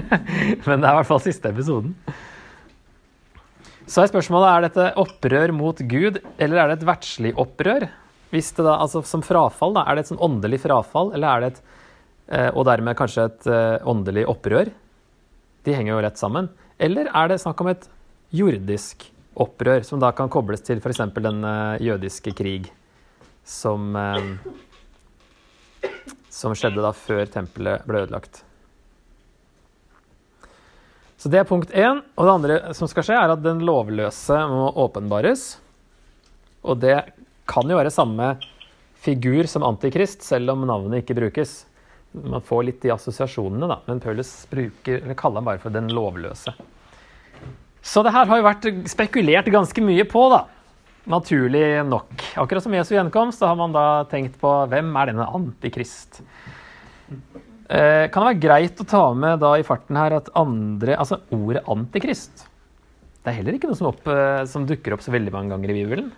men 0.65 0.81
det 0.81 0.81
er 0.81 0.89
i 0.89 0.97
hvert 0.97 1.11
fall 1.11 1.21
siste 1.21 1.51
episoden. 1.53 1.93
Så 3.85 4.01
er 4.01 4.09
spørsmålet 4.09 4.49
er 4.49 4.65
dette 4.65 4.87
opprør 5.03 5.53
mot 5.53 5.77
Gud, 5.77 6.17
eller 6.41 6.63
er 6.63 6.71
det 6.71 6.79
et 6.79 6.87
verdslig 6.89 7.35
opprør? 7.37 7.85
Hvis 8.33 8.49
det 8.57 8.65
da, 8.65 8.79
altså 8.81 9.05
Som 9.05 9.21
frafall, 9.21 9.77
da, 9.77 9.85
er 9.85 9.93
det 9.93 10.07
et 10.07 10.11
sånn 10.15 10.25
åndelig 10.25 10.63
frafall, 10.65 11.13
eller 11.13 11.29
er 11.29 11.45
det 11.45 11.51
et 11.51 11.61
eh, 12.33 12.49
Og 12.49 12.65
dermed 12.65 12.97
kanskje 12.97 13.27
et 13.29 13.45
eh, 13.45 13.77
åndelig 13.93 14.25
opprør? 14.33 14.73
De 15.65 15.73
henger 15.73 15.95
jo 15.95 16.01
rett 16.05 16.21
sammen. 16.21 16.49
Eller 16.77 17.09
er 17.09 17.31
det 17.31 17.41
snakk 17.41 17.61
om 17.63 17.71
et 17.71 17.87
jordisk 18.35 19.07
opprør, 19.35 19.83
som 19.83 19.99
da 19.99 20.11
kan 20.15 20.31
kobles 20.31 20.63
til 20.65 20.79
f.eks. 20.79 21.01
den 21.17 21.43
uh, 21.43 21.75
jødiske 21.81 22.31
krig, 22.37 22.69
som, 23.43 23.95
uh, 23.97 25.89
som 26.31 26.55
skjedde 26.55 26.83
da 26.85 26.93
før 26.95 27.25
tempelet 27.31 27.83
ble 27.89 28.05
ødelagt. 28.05 28.43
Så 31.17 31.31
det 31.33 31.39
er 31.41 31.47
punkt 31.49 31.71
én. 31.73 32.03
Og 32.13 32.27
det 32.27 32.33
andre 32.35 32.55
som 32.77 32.89
skal 32.91 33.07
skje, 33.07 33.15
er 33.17 33.31
at 33.33 33.41
den 33.41 33.63
lovløse 33.65 34.35
må 34.51 34.67
åpenbares. 34.85 35.55
Og 36.61 36.77
det 36.83 36.99
kan 37.49 37.65
jo 37.69 37.79
være 37.79 37.93
samme 37.93 38.35
figur 39.05 39.49
som 39.49 39.65
antikrist, 39.65 40.21
selv 40.25 40.53
om 40.53 40.67
navnet 40.69 41.01
ikke 41.01 41.17
brukes. 41.17 41.63
Man 42.15 42.43
får 42.45 42.63
litt 42.67 42.81
de 42.85 42.93
assosiasjonene, 42.95 43.67
da, 43.69 43.79
men 43.89 44.01
Paulus 44.03 44.31
bruker, 44.51 45.01
eller 45.03 45.17
kaller 45.19 45.41
ham 45.41 45.49
bare 45.49 45.61
for 45.63 45.73
den 45.75 45.89
lovløse. 45.93 46.53
Så 47.85 48.01
det 48.05 48.13
her 48.15 48.29
har 48.29 48.39
jo 48.39 48.47
vært 48.47 48.67
spekulert 48.89 49.49
ganske 49.53 49.83
mye 49.85 50.05
på, 50.09 50.23
da. 50.33 50.45
Naturlig 51.11 51.83
nok. 51.85 52.13
Akkurat 52.41 52.65
som 52.65 52.73
Jesu 52.73 52.95
gjenkomst, 52.95 53.41
så 53.41 53.51
har 53.51 53.59
man 53.59 53.75
da 53.75 54.05
tenkt 54.09 54.39
på 54.41 54.53
hvem 54.71 54.89
er 54.97 55.11
denne 55.11 55.27
antikrist? 55.37 56.23
Eh, 57.69 58.07
kan 58.09 58.23
det 58.23 58.29
være 58.31 58.41
greit 58.41 58.81
å 58.81 58.87
ta 58.89 59.03
med 59.17 59.43
da 59.43 59.53
i 59.59 59.65
farten 59.65 59.97
her 59.97 60.13
at 60.17 60.31
andre 60.37 60.97
Altså 60.97 61.17
ordet 61.33 61.63
antikrist 61.69 62.43
Det 63.21 63.31
er 63.31 63.37
heller 63.39 63.57
ikke 63.57 63.69
noe 63.71 63.77
som, 63.77 63.87
opp, 63.89 64.05
eh, 64.09 64.43
som 64.49 64.67
dukker 64.69 64.93
opp 64.93 65.01
så 65.01 65.13
veldig 65.13 65.33
mange 65.33 65.53
ganger 65.53 65.73
i 65.73 65.77
Bibelen 65.79 66.11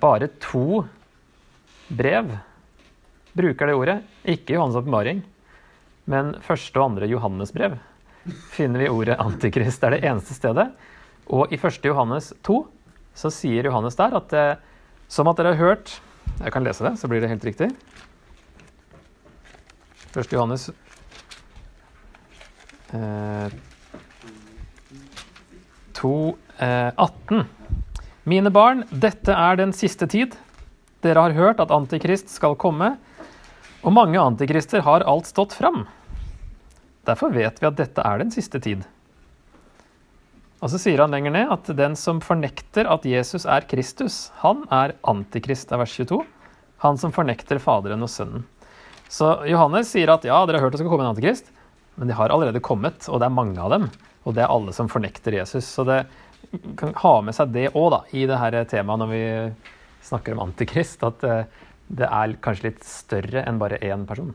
bare 0.00 0.30
to 0.40 0.82
brev 1.92 2.30
bruker 3.40 3.70
det 3.70 3.76
ordet. 3.76 3.98
Ikke 4.28 4.54
Johannes' 4.54 4.78
åpenbaring, 4.80 5.22
men 6.10 6.34
første 6.44 6.80
og 6.80 6.92
andre 6.92 7.08
Johannes 7.10 7.52
brev 7.56 7.78
finner 8.52 8.84
vi 8.84 8.90
ordet 8.92 9.16
antikrist. 9.20 9.80
Det 9.80 9.88
er 9.88 9.96
det 9.96 10.08
eneste 10.10 10.36
stedet. 10.36 10.68
Og 11.30 11.52
i 11.52 11.58
første 11.60 11.88
Johannes 11.88 12.32
2 12.46 12.58
så 13.16 13.30
sier 13.32 13.66
Johannes 13.66 13.96
der 13.98 14.16
at 14.18 14.34
eh, 14.36 14.60
som 15.10 15.28
at 15.30 15.40
dere 15.40 15.54
har 15.54 15.60
hørt 15.60 15.96
Jeg 16.40 16.52
kan 16.54 16.64
lese 16.64 16.84
det, 16.86 16.94
så 16.96 17.08
blir 17.10 17.20
det 17.20 17.28
helt 17.28 17.44
riktig. 17.44 17.66
Første 20.14 20.36
Johannes 20.36 20.68
eh, 22.94 23.56
2, 25.98 26.12
eh, 26.64 26.92
18. 26.96 27.44
Mine 28.30 28.52
barn, 28.54 28.84
dette 28.90 29.34
er 29.34 29.58
den 29.58 29.74
siste 29.76 30.06
tid. 30.08 30.36
Dere 31.04 31.26
har 31.26 31.36
hørt 31.36 31.60
at 31.60 31.72
Antikrist 31.74 32.30
skal 32.32 32.56
komme, 32.60 32.94
og 33.80 33.94
mange 33.96 34.20
antikrister 34.20 34.84
har 34.84 35.04
alt 35.08 35.28
stått 35.30 35.54
fram. 35.56 35.86
Derfor 37.08 37.32
vet 37.32 37.60
vi 37.60 37.68
at 37.68 37.78
dette 37.78 38.04
er 38.04 38.20
den 38.20 38.32
siste 38.34 38.60
tid. 38.60 38.84
Og 40.60 40.68
så 40.68 40.80
sier 40.80 41.00
han 41.00 41.14
lenger 41.14 41.32
ned 41.32 41.52
at 41.54 41.70
den 41.76 41.96
som 41.96 42.20
fornekter 42.20 42.88
at 42.92 43.06
Jesus 43.08 43.46
er 43.48 43.64
Kristus, 43.68 44.28
han 44.42 44.66
er 44.68 44.92
antikrist, 45.08 45.72
er 45.72 45.80
vers 45.80 45.94
22. 45.96 46.20
Han 46.84 47.00
som 47.00 47.14
fornekter 47.16 47.60
Faderen 47.60 48.04
og 48.04 48.12
Sønnen. 48.12 48.44
Så 49.10 49.32
Johannes 49.48 49.88
sier 49.90 50.12
at 50.12 50.24
ja, 50.28 50.36
dere 50.46 50.60
har 50.60 50.68
hørt 50.68 50.76
det 50.76 50.82
skal 50.82 50.92
komme 50.92 51.06
en 51.06 51.14
antikrist, 51.14 51.48
men 51.96 52.08
de 52.08 52.14
har 52.16 52.30
allerede 52.30 52.60
kommet, 52.62 53.08
og 53.08 53.18
det 53.20 53.26
er 53.26 53.34
mange 53.34 53.58
av 53.60 53.72
dem. 53.72 53.88
Og 54.28 54.36
det 54.36 54.44
er 54.44 54.52
alle 54.52 54.72
som 54.76 54.88
fornekter 54.92 55.34
Jesus. 55.40 55.64
Så 55.64 55.86
det 55.88 56.04
kan 56.78 56.92
ha 57.00 57.14
med 57.24 57.34
seg 57.36 57.56
det 57.56 57.70
òg, 57.72 57.96
i 58.12 58.26
det 58.28 58.38
her 58.38 58.60
temaet 58.68 59.00
når 59.00 59.10
vi 59.10 59.24
snakker 60.04 60.36
om 60.36 60.44
antikrist. 60.44 61.02
At 61.08 61.24
eh, 61.24 61.48
det 61.90 62.06
er 62.06 62.36
kanskje 62.44 62.70
litt 62.70 62.86
større 62.86 63.42
enn 63.46 63.58
bare 63.60 63.80
én 63.82 64.06
person. 64.06 64.32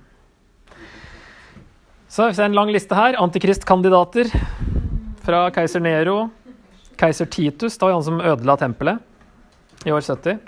Så 2.11 2.29
vi 2.29 2.37
ser 2.37 2.49
en 2.49 2.55
lang 2.55 2.71
liste 2.71 2.95
her. 2.95 3.17
Antikristkandidater 3.19 4.29
fra 5.25 5.45
keiser 5.55 5.83
Nero. 5.83 6.29
Keiser 6.99 7.27
Titus, 7.27 7.77
da 7.79 7.89
var 7.89 7.97
han 7.97 8.05
som 8.07 8.21
ødela 8.23 8.55
tempelet 8.59 9.83
i 9.85 9.91
år 9.91 10.03
70. 10.05 10.39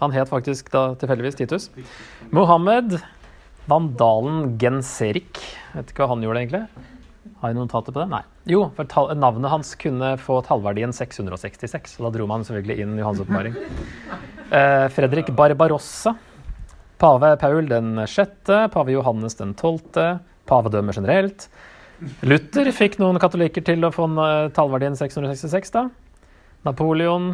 Han 0.00 0.12
het 0.14 0.30
faktisk 0.30 0.68
da 0.74 0.90
tilfeldigvis 1.00 1.38
Titus. 1.38 1.70
Mohammed. 2.30 2.98
Vandalen 3.66 4.52
Genserik. 4.62 5.40
Vet 5.74 5.90
ikke 5.90 6.04
hva 6.04 6.12
han 6.12 6.22
gjorde, 6.22 6.44
egentlig. 6.44 6.92
Har 7.40 7.50
jeg 7.50 7.58
notater 7.58 7.94
på 7.94 8.04
det? 8.04 8.06
Nei. 8.12 8.22
Jo, 8.46 8.68
for 8.76 9.16
navnet 9.18 9.50
hans 9.50 9.72
kunne 9.80 10.12
få 10.22 10.38
tallverdien 10.46 10.94
666. 10.94 11.98
Og 11.98 12.06
da 12.06 12.12
dro 12.14 12.28
man 12.30 12.46
selvfølgelig 12.46 12.84
inn 12.84 12.94
Johans 13.00 13.24
oppmaring. 13.24 13.58
Eh, 14.46 14.86
Fredrik 14.94 15.32
Barbarossa. 15.34 16.14
Pave 16.98 17.34
Paul 17.40 17.68
den 17.68 17.94
sjette. 18.08 18.66
Pave 18.72 18.94
Johannes 18.94 19.34
den 19.38 19.54
tolvte. 19.54 20.18
pavedømmer 20.46 20.94
generelt. 20.94 21.48
Luther 22.22 22.68
fikk 22.76 22.98
noen 23.00 23.18
katolikker 23.18 23.64
til 23.66 23.82
å 23.84 23.90
få 23.90 24.04
eh, 24.22 24.48
tallverdien 24.54 24.94
666, 24.94 25.72
da. 25.74 25.88
Napoleon. 26.64 27.32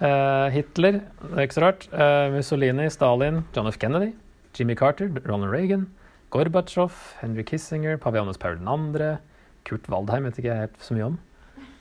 eh, 0.00 0.48
Hitler, 0.54 1.00
det 1.22 1.36
er 1.36 1.46
ikke 1.46 1.58
så 1.58 1.62
rart. 1.62 1.86
eh, 1.92 2.30
Mussolini, 2.34 2.88
Stalin, 2.90 3.44
John 3.54 3.68
F. 3.70 3.78
Kennedy. 3.78 4.12
Jimmy 4.58 4.74
Carter, 4.74 5.08
Ronald 5.24 5.52
Reagan. 5.52 5.86
Gorbatsjov, 6.30 6.92
Henry 7.20 7.42
Kissinger, 7.44 7.96
pave 7.96 8.16
Johannes 8.18 8.36
Paul 8.38 8.58
2. 8.58 9.16
Kurt 9.64 9.88
Waldheim 9.88 10.24
vet 10.24 10.38
ikke 10.40 10.50
jeg 10.50 10.66
helt 10.66 10.82
så 10.82 10.94
mye 10.96 11.06
om. 11.12 11.18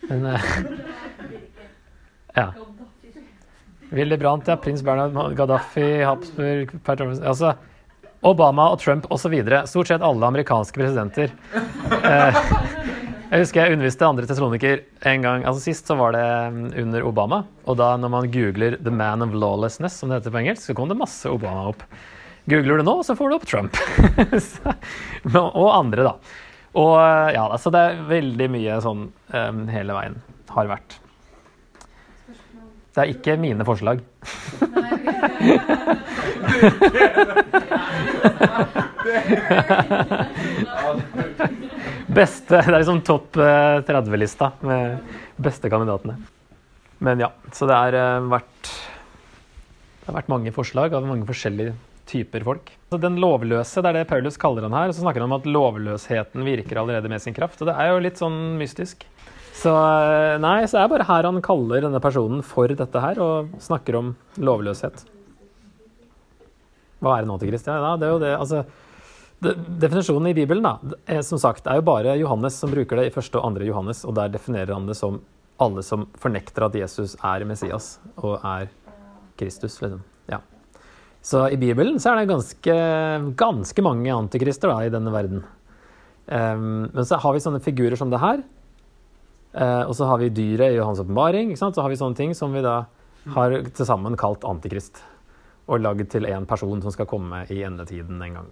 Men 0.10 0.25
eh, 0.25 0.42
Ja. 2.38 2.51
Willy 3.89 4.17
Brandt, 4.17 4.48
ja. 4.48 4.58
Prins 4.60 4.84
Bernhard, 4.84 5.36
Gaddafi, 5.38 6.03
Habsburg 6.03 6.74
Altså 7.22 7.56
Obama 8.25 8.72
og 8.74 8.82
Trump 8.82 9.06
osv. 9.13 9.36
Stort 9.70 9.91
sett 9.91 10.03
alle 10.03 10.32
amerikanske 10.34 10.84
presidenter. 10.84 11.34
Eh, 11.98 12.36
jeg 13.27 13.41
husker 13.41 13.60
jeg 13.60 13.75
underviste 13.75 14.08
andre 14.08 14.27
tesaloniker 14.27 14.82
en 15.10 15.24
gang. 15.24 15.46
altså 15.48 15.60
Sist 15.65 15.89
så 15.89 15.98
var 16.00 16.13
det 16.15 16.24
mm, 16.53 16.67
under 16.84 17.08
Obama. 17.08 17.41
Og 17.67 17.75
da 17.79 17.89
når 18.00 18.12
man 18.13 18.29
googler 18.32 18.77
'The 18.79 18.91
Man 18.91 19.24
of 19.25 19.36
Lawlessness', 19.36 20.00
som 20.00 20.10
det 20.10 20.20
heter 20.20 20.32
på 20.32 20.39
engelsk, 20.39 20.63
så 20.63 20.75
kom 20.75 20.88
det 20.88 21.00
masse 21.00 21.27
Obama 21.27 21.65
opp. 21.72 21.84
Googler 22.48 22.79
du 22.79 22.86
nå, 22.88 22.96
så 23.03 23.15
får 23.15 23.29
du 23.29 23.36
opp 23.36 23.48
Trump. 23.48 23.75
Og 25.62 25.67
andre, 25.74 26.08
da. 26.08 26.13
Og 26.77 26.94
eh, 27.01 27.34
ja, 27.36 27.44
altså 27.48 27.74
det 27.75 27.84
er 27.84 28.08
veldig 28.08 28.50
mye 28.56 28.79
sånn 28.84 29.10
um, 29.12 29.62
hele 29.72 29.98
veien. 29.98 30.20
Har 30.56 30.72
vært. 30.72 31.00
Det 32.98 33.04
er 33.04 33.12
ikke 33.13 33.36
mine 33.38 33.62
forslag. 33.62 34.00
Beste, 42.08 42.58
Det 42.58 42.63
er 42.63 42.80
liksom 42.80 43.04
topp 43.06 43.38
eh, 43.38 43.80
30-lista 43.86 44.51
med 44.66 45.13
beste 45.38 45.70
kandidatene. 45.70 46.16
Men 47.06 47.22
ja, 47.22 47.30
så 47.54 47.68
det 47.70 47.77
har 47.77 47.98
eh, 48.00 48.30
vært 48.32 48.72
Det 48.72 50.08
har 50.10 50.18
vært 50.18 50.32
mange 50.34 50.54
forslag 50.56 50.96
av 50.98 51.06
mange 51.06 51.27
forskjellige 51.30 51.75
typer 52.08 52.46
folk. 52.48 52.72
Så 52.89 52.98
Den 53.04 53.20
lovløse, 53.22 53.84
det 53.84 53.92
er 53.92 54.00
det 54.00 54.10
Paulus 54.10 54.39
kaller 54.42 54.66
han 54.66 54.74
her. 54.74 54.89
og 54.89 54.96
Så 54.98 55.04
snakker 55.04 55.22
han 55.22 55.30
om 55.30 55.38
at 55.38 55.46
lovløsheten 55.46 56.48
virker 56.48 56.82
allerede 56.82 57.12
med 57.12 57.22
sin 57.22 57.36
kraft. 57.38 57.62
Og 57.62 57.70
det 57.70 57.77
er 57.77 57.92
jo 57.92 58.01
litt 58.01 58.18
sånn 58.22 58.39
mystisk. 58.58 59.06
Så 59.67 59.74
eh, 59.75 60.38
nei, 60.39 60.62
så 60.63 60.79
er 60.79 60.86
det 60.86 60.93
bare 60.93 61.05
her 61.09 61.27
han 61.27 61.43
kaller 61.43 61.83
denne 61.83 62.00
personen 62.00 62.39
for 62.45 62.71
dette 62.71 63.03
her, 63.03 63.19
og 63.19 63.55
snakker 63.59 63.97
om 64.00 64.13
lovløshet. 64.39 65.01
Hva 67.03 67.17
er 67.17 67.25
en 67.25 67.33
antikrist? 67.36 67.67
Ja, 67.67 67.97
det 68.00 68.07
er 68.07 68.13
jo 68.13 68.21
det, 68.21 68.29
altså 68.38 68.63
det, 69.43 69.57
Definisjonen 69.83 70.31
i 70.31 70.38
Bibelen 70.38 70.63
da, 70.63 70.77
er, 71.03 71.19
som 71.25 71.41
sagt, 71.41 71.67
er 71.67 71.81
jo 71.81 71.86
bare 71.89 72.15
Johannes 72.17 72.55
som 72.62 72.71
bruker 72.71 73.01
det 73.01 73.09
i 73.09 73.13
første 73.13 73.41
og 73.41 73.50
andre 73.50 73.67
Johannes, 73.67 74.05
og 74.07 74.15
der 74.17 74.31
definerer 74.33 74.71
han 74.77 74.88
det 74.88 74.95
som 74.97 75.19
alle 75.62 75.83
som 75.83 76.07
fornekter 76.21 76.67
at 76.67 76.77
Jesus 76.77 77.17
er 77.25 77.43
Messias 77.50 77.97
og 78.21 78.38
er 78.39 78.71
Kristus. 79.38 79.81
liksom. 79.81 80.00
Ja. 80.31 80.39
Så 81.21 81.43
i 81.51 81.59
Bibelen 81.59 82.00
så 82.00 82.13
er 82.13 82.21
det 82.21 82.31
ganske, 82.31 82.75
ganske 83.36 83.86
mange 83.86 84.15
antikrister 84.15 84.71
da, 84.71 84.79
i 84.86 84.93
denne 84.93 85.12
verden. 85.13 85.43
Um, 86.27 86.88
men 86.93 87.07
så 87.07 87.19
har 87.24 87.33
vi 87.33 87.41
sånne 87.41 87.63
figurer 87.63 87.97
som 88.00 88.13
det 88.13 88.21
her. 88.21 88.45
Eh, 89.54 89.84
og 89.88 89.94
så 89.96 90.08
har 90.10 90.20
vi 90.22 90.32
dyret 90.34 90.74
i 90.74 90.80
Johans 90.80 91.01
åpenbaring. 91.04 91.56
Så 91.58 91.72
har 91.75 91.89
vi 91.89 92.00
sånne 92.00 92.18
ting 92.18 92.36
som 92.38 92.54
vi 92.56 92.63
da 92.66 92.82
har 93.36 93.56
til 93.68 93.88
sammen 93.88 94.18
kalt 94.20 94.46
antikrist. 94.48 95.01
Og 95.68 95.82
lagd 95.84 96.08
til 96.12 96.27
én 96.30 96.48
person 96.48 96.82
som 96.84 96.94
skal 96.94 97.10
komme 97.10 97.44
i 97.51 97.62
endetiden 97.68 98.22
en 98.24 98.38
gang. 98.39 98.51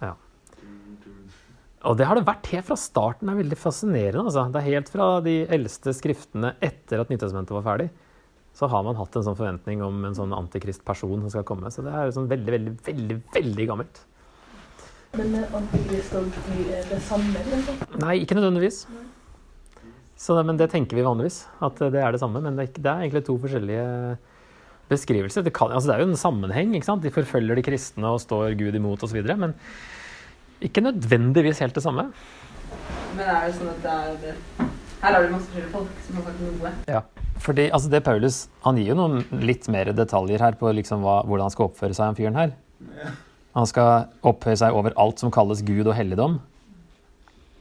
Ja. 0.00 0.12
Og 1.88 1.96
det 1.96 2.06
har 2.06 2.18
det 2.18 2.28
vært 2.28 2.50
helt 2.52 2.68
fra 2.68 2.76
starten. 2.78 3.26
Det 3.26 3.34
er 3.34 3.42
veldig 3.42 3.58
fascinerende. 3.58 4.26
Altså. 4.28 4.46
Det 4.52 4.60
er 4.60 4.68
helt 4.68 4.92
fra 4.92 5.08
de 5.24 5.36
eldste 5.56 5.94
skriftene 5.96 6.54
etter 6.62 7.02
at 7.02 7.10
Nytestamentet 7.10 7.56
var 7.56 7.66
ferdig, 7.66 7.88
så 8.54 8.68
har 8.68 8.84
man 8.84 8.98
hatt 8.98 9.16
en 9.16 9.24
sånn 9.24 9.38
forventning 9.38 9.82
om 9.86 10.04
en 10.04 10.16
sånn 10.16 10.34
antikristperson 10.36 11.22
som 11.24 11.32
skal 11.32 11.46
komme. 11.48 11.70
Så 11.72 11.84
det 11.86 11.94
er 11.94 12.14
sånn 12.14 12.30
veldig, 12.30 12.54
veldig, 12.56 12.76
veldig, 12.86 13.18
veldig 13.34 13.68
gammelt. 13.70 14.02
Men 15.18 15.40
antikrist 15.42 16.12
og 16.14 16.28
dyr 16.46 16.74
er 16.76 16.84
det 16.86 17.00
samme? 17.02 17.40
Liksom? 17.50 17.80
Nei, 18.02 18.20
ikke 18.22 18.36
nødvendigvis. 18.38 18.84
Så, 20.20 20.34
men 20.44 20.58
det 20.60 20.66
tenker 20.72 20.98
vi 20.98 21.04
vanligvis, 21.06 21.46
at 21.64 21.78
det 21.80 21.96
er 22.02 22.12
det 22.12 22.20
samme. 22.20 22.42
Men 22.44 22.56
det 22.58 22.62
er, 22.66 22.68
ikke- 22.70 22.82
det 22.84 22.90
er 22.92 23.04
egentlig 23.06 23.22
to 23.24 23.38
forskjellige 23.40 24.18
beskrivelser. 24.90 25.44
Det, 25.46 25.52
kan, 25.56 25.70
altså 25.72 25.88
det 25.88 25.94
er 25.96 26.02
jo 26.04 26.10
en 26.10 26.18
sammenheng. 26.20 26.74
ikke 26.76 26.84
sant? 26.88 27.02
De 27.02 27.10
forfølger 27.14 27.56
de 27.56 27.62
kristne 27.64 28.04
og 28.10 28.20
står 28.20 28.52
Gud 28.58 28.74
imot 28.76 29.00
osv. 29.06 29.22
Men 29.38 29.54
ikke 30.60 30.82
nødvendigvis 30.84 31.62
helt 31.64 31.74
det 31.78 31.82
samme. 31.86 32.10
Men 33.16 33.24
er 33.26 33.46
det 33.48 33.54
sånn 33.56 33.70
at 33.72 33.80
det 33.82 33.94
er 33.96 34.18
det 34.26 34.34
Her 35.00 35.14
har 35.16 35.24
du 35.24 35.32
masse 35.32 35.48
forskjellige 35.48 35.72
folk 35.72 36.02
som 36.04 36.16
har 36.18 36.24
sagt 36.28 36.40
noe. 36.44 36.70
Ja, 36.92 37.00
fordi 37.40 37.70
altså 37.72 37.88
det 37.90 38.02
Paulus 38.04 38.42
han 38.66 38.76
gir 38.76 38.90
jo 38.92 38.98
noen 38.98 39.22
litt 39.40 39.64
mer 39.72 39.88
detaljer 39.96 40.42
her 40.44 40.52
på 40.60 40.68
liksom 40.76 41.00
hva, 41.00 41.22
hvordan 41.24 41.46
han 41.48 41.54
skal 41.54 41.70
oppføre 41.70 41.96
seg, 41.96 42.04
han 42.10 42.18
fyren 42.18 42.36
her. 42.36 42.52
Han 43.56 43.66
skal 43.66 44.10
oppføre 44.22 44.58
seg 44.60 44.76
over 44.76 44.92
alt 45.00 45.18
som 45.24 45.32
kalles 45.32 45.62
Gud 45.64 45.86
og 45.88 45.96
helligdom. 45.96 46.36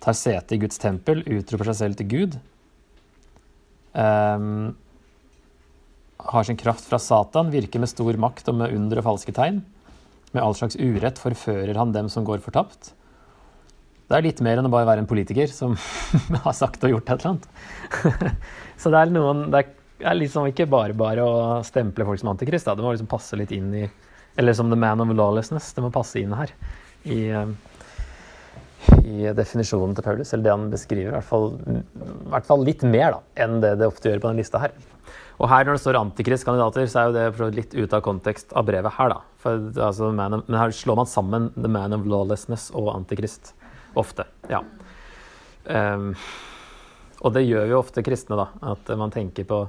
Tar 0.03 0.13
sete 0.19 0.55
i 0.57 0.59
Guds 0.59 0.77
tempel, 0.83 1.23
utroper 1.23 1.71
seg 1.71 1.79
selv 1.79 1.95
til 2.01 2.07
Gud. 2.11 2.35
Ehm, 3.93 4.75
har 6.19 6.43
sin 6.43 6.57
kraft 6.57 6.85
fra 6.85 6.99
Satan, 6.99 7.51
virker 7.51 7.79
med 7.79 7.89
stor 7.89 8.17
makt 8.19 8.49
og 8.51 8.59
med 8.59 8.75
under 8.75 9.01
og 9.01 9.07
falske 9.07 9.33
tegn. 9.35 9.61
Med 10.33 10.43
all 10.43 10.55
slags 10.57 10.77
urett 10.77 11.21
forfører 11.21 11.77
han 11.79 11.93
dem 11.95 12.09
som 12.11 12.25
går 12.27 12.43
fortapt. 12.43 12.93
Det 14.09 14.17
er 14.17 14.25
litt 14.25 14.41
mer 14.41 14.59
enn 14.59 14.65
å 14.65 14.73
bare 14.73 14.87
være 14.89 15.03
en 15.03 15.09
politiker 15.09 15.49
som 15.53 15.75
har 16.45 16.55
sagt 16.57 16.83
og 16.85 16.93
gjort 16.95 17.09
et 17.09 17.23
eller 17.23 17.35
annet. 17.35 17.49
Så 18.81 18.89
det 18.93 19.01
er 19.01 19.11
noen 19.13 19.49
Det 19.53 19.63
er 20.01 20.17
liksom 20.17 20.47
ikke 20.49 20.69
bare 20.69 20.95
bare 20.97 21.25
å 21.25 21.33
stemple 21.65 22.07
folk 22.07 22.21
som 22.21 22.31
antikrist. 22.33 22.69
Det 22.69 22.85
må 22.85 22.93
liksom 22.95 23.09
passe 23.11 23.37
litt 23.37 23.53
inn 23.53 23.73
i 23.75 23.87
Eller 24.39 24.55
som 24.57 24.69
the 24.71 24.77
man 24.77 25.01
of 25.03 25.11
lawlessness. 25.13 25.73
Det 25.73 25.83
må 25.83 25.91
passe 25.93 26.21
inn 26.21 26.33
her. 26.33 26.53
I, 27.03 27.19
eh, 27.29 27.51
i 29.03 29.31
definisjonen 29.35 29.95
til 29.97 30.05
Paulus. 30.05 30.33
Eller 30.33 30.47
det 30.47 30.55
han 30.55 30.69
beskriver. 30.71 31.11
I 31.11 31.17
hvert 31.17 31.29
fall, 31.29 31.51
i 31.79 32.31
hvert 32.33 32.47
fall 32.47 32.65
litt 32.67 32.85
mer 32.87 33.17
da, 33.17 33.21
enn 33.45 33.59
det 33.63 33.75
det 33.81 33.89
ofte 33.89 34.11
gjør 34.11 34.23
på 34.23 34.31
denne 34.31 34.43
lista 34.43 34.61
her. 34.63 34.75
Og 35.39 35.47
her 35.47 35.63
når 35.65 35.77
det 35.77 35.83
står 35.85 35.97
antikristkandidater, 36.01 36.87
så 36.91 36.99
er 36.99 37.09
jo 37.09 37.15
det 37.15 37.55
litt 37.55 37.75
ute 37.77 37.95
av 37.95 38.03
kontekst 38.03 38.51
av 38.59 38.67
brevet 38.67 38.95
her, 38.97 39.13
da. 39.13 39.21
For, 39.39 39.69
altså, 39.87 40.11
of, 40.11 40.43
men 40.43 40.59
her 40.59 40.75
slår 40.75 40.99
man 40.99 41.07
sammen 41.07 41.49
the 41.55 41.71
man 41.71 41.95
of 41.95 42.07
lawlessness 42.09 42.67
og 42.75 42.91
antikrist. 42.91 43.53
Ofte. 43.97 44.27
Ja. 44.51 44.59
Um, 45.65 46.11
og 47.23 47.33
det 47.35 47.45
gjør 47.47 47.71
jo 47.71 47.79
ofte 47.79 48.03
kristne, 48.03 48.35
da. 48.39 48.49
At 48.75 48.91
man 48.99 49.15
tenker 49.15 49.47
på 49.47 49.63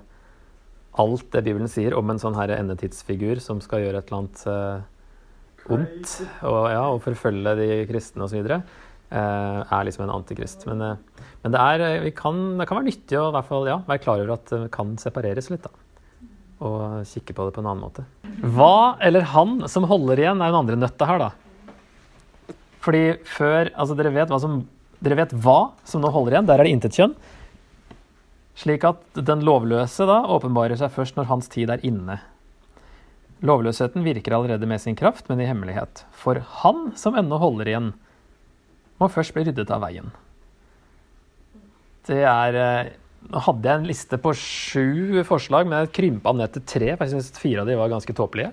alt 1.01 1.29
det 1.31 1.45
Bibelen 1.47 1.71
sier 1.71 1.95
om 1.95 2.11
en 2.11 2.19
sånn 2.19 2.35
her 2.35 2.51
endetidsfigur 2.57 3.39
som 3.43 3.63
skal 3.63 3.85
gjøre 3.85 4.03
et 4.03 4.11
eller 4.11 4.25
annet 4.25 4.43
uh, 4.51 5.71
ondt 5.71 6.17
og, 6.43 6.65
ja, 6.73 6.83
og 6.91 7.03
forfølge 7.05 7.55
de 7.61 7.69
kristne 7.91 8.27
osv. 8.27 8.43
Uh, 9.11 9.67
er 9.67 9.87
liksom 9.89 10.05
en 10.05 10.13
antikrist. 10.15 10.63
Men, 10.71 10.83
eh, 10.87 11.23
men 11.43 11.55
det, 11.55 11.61
er, 11.61 11.83
eh, 11.83 12.11
kan, 12.15 12.37
det 12.61 12.67
kan 12.71 12.79
være 12.79 12.87
nyttig 12.93 13.17
å 13.19 13.33
fall, 13.43 13.67
ja, 13.67 13.81
være 13.89 14.03
klar 14.05 14.21
over 14.23 14.37
at 14.37 14.53
det 14.53 14.69
kan 14.71 14.93
separeres 15.03 15.49
litt. 15.51 15.65
da. 15.67 15.73
Og 16.63 17.09
kikke 17.09 17.35
på 17.35 17.47
det 17.49 17.57
på 17.57 17.65
en 17.65 17.71
annen 17.73 17.83
måte. 17.83 18.05
Hva 18.55 18.95
eller 19.03 19.27
han 19.33 19.65
som 19.73 19.89
holder 19.91 20.23
igjen, 20.23 20.39
er 20.39 20.53
den 20.53 20.61
andre 20.61 20.79
nøtta 20.79 21.09
her, 21.09 21.25
da. 21.25 22.55
Fordi 22.81 23.03
før 23.29 23.73
Altså, 23.75 23.97
dere 23.99 24.13
vet 24.15 24.31
hva 24.31 24.39
som 24.41 24.63
Dere 25.01 25.17
vet 25.17 25.33
hva 25.33 25.73
som 25.89 26.03
nå 26.05 26.11
holder 26.13 26.35
igjen. 26.35 26.49
Der 26.49 26.61
er 26.61 26.69
det 26.69 26.73
intet 26.75 26.97
kjønn. 26.99 27.15
Slik 28.61 28.85
at 28.85 29.01
den 29.17 29.41
lovløse 29.49 30.05
da 30.05 30.19
åpenbarer 30.29 30.77
seg 30.77 30.93
først 30.93 31.17
når 31.17 31.31
hans 31.31 31.49
tid 31.49 31.73
er 31.73 31.81
inne. 31.89 32.19
Lovløsheten 33.41 34.05
virker 34.05 34.37
allerede 34.37 34.69
med 34.69 34.83
sin 34.83 34.99
kraft, 35.01 35.31
men 35.31 35.41
i 35.41 35.49
hemmelighet. 35.49 36.05
For 36.13 36.43
han 36.61 36.91
som 37.01 37.17
ennå 37.17 37.39
holder 37.41 37.73
igjen, 37.73 37.89
må 39.01 39.09
først 39.13 39.35
bli 39.37 39.47
ryddet 39.49 39.71
av 39.73 39.83
veien. 39.85 40.11
Det 42.09 42.25
er 42.25 42.59
eh, 42.59 42.97
Nå 43.31 43.37
hadde 43.45 43.69
jeg 43.69 43.77
en 43.77 43.85
liste 43.87 44.17
på 44.19 44.33
sju 44.33 45.21
forslag, 45.29 45.67
men 45.69 45.83
jeg 45.83 45.91
krympa 45.99 46.33
ned 46.33 46.55
til 46.55 46.63
tre. 46.65 46.87
For 46.95 47.05
jeg 47.05 47.13
syns 47.13 47.37
fire 47.39 47.63
av 47.63 47.69
de 47.69 47.77
var 47.77 47.91
ganske 47.93 48.15
tåpelige. 48.17 48.49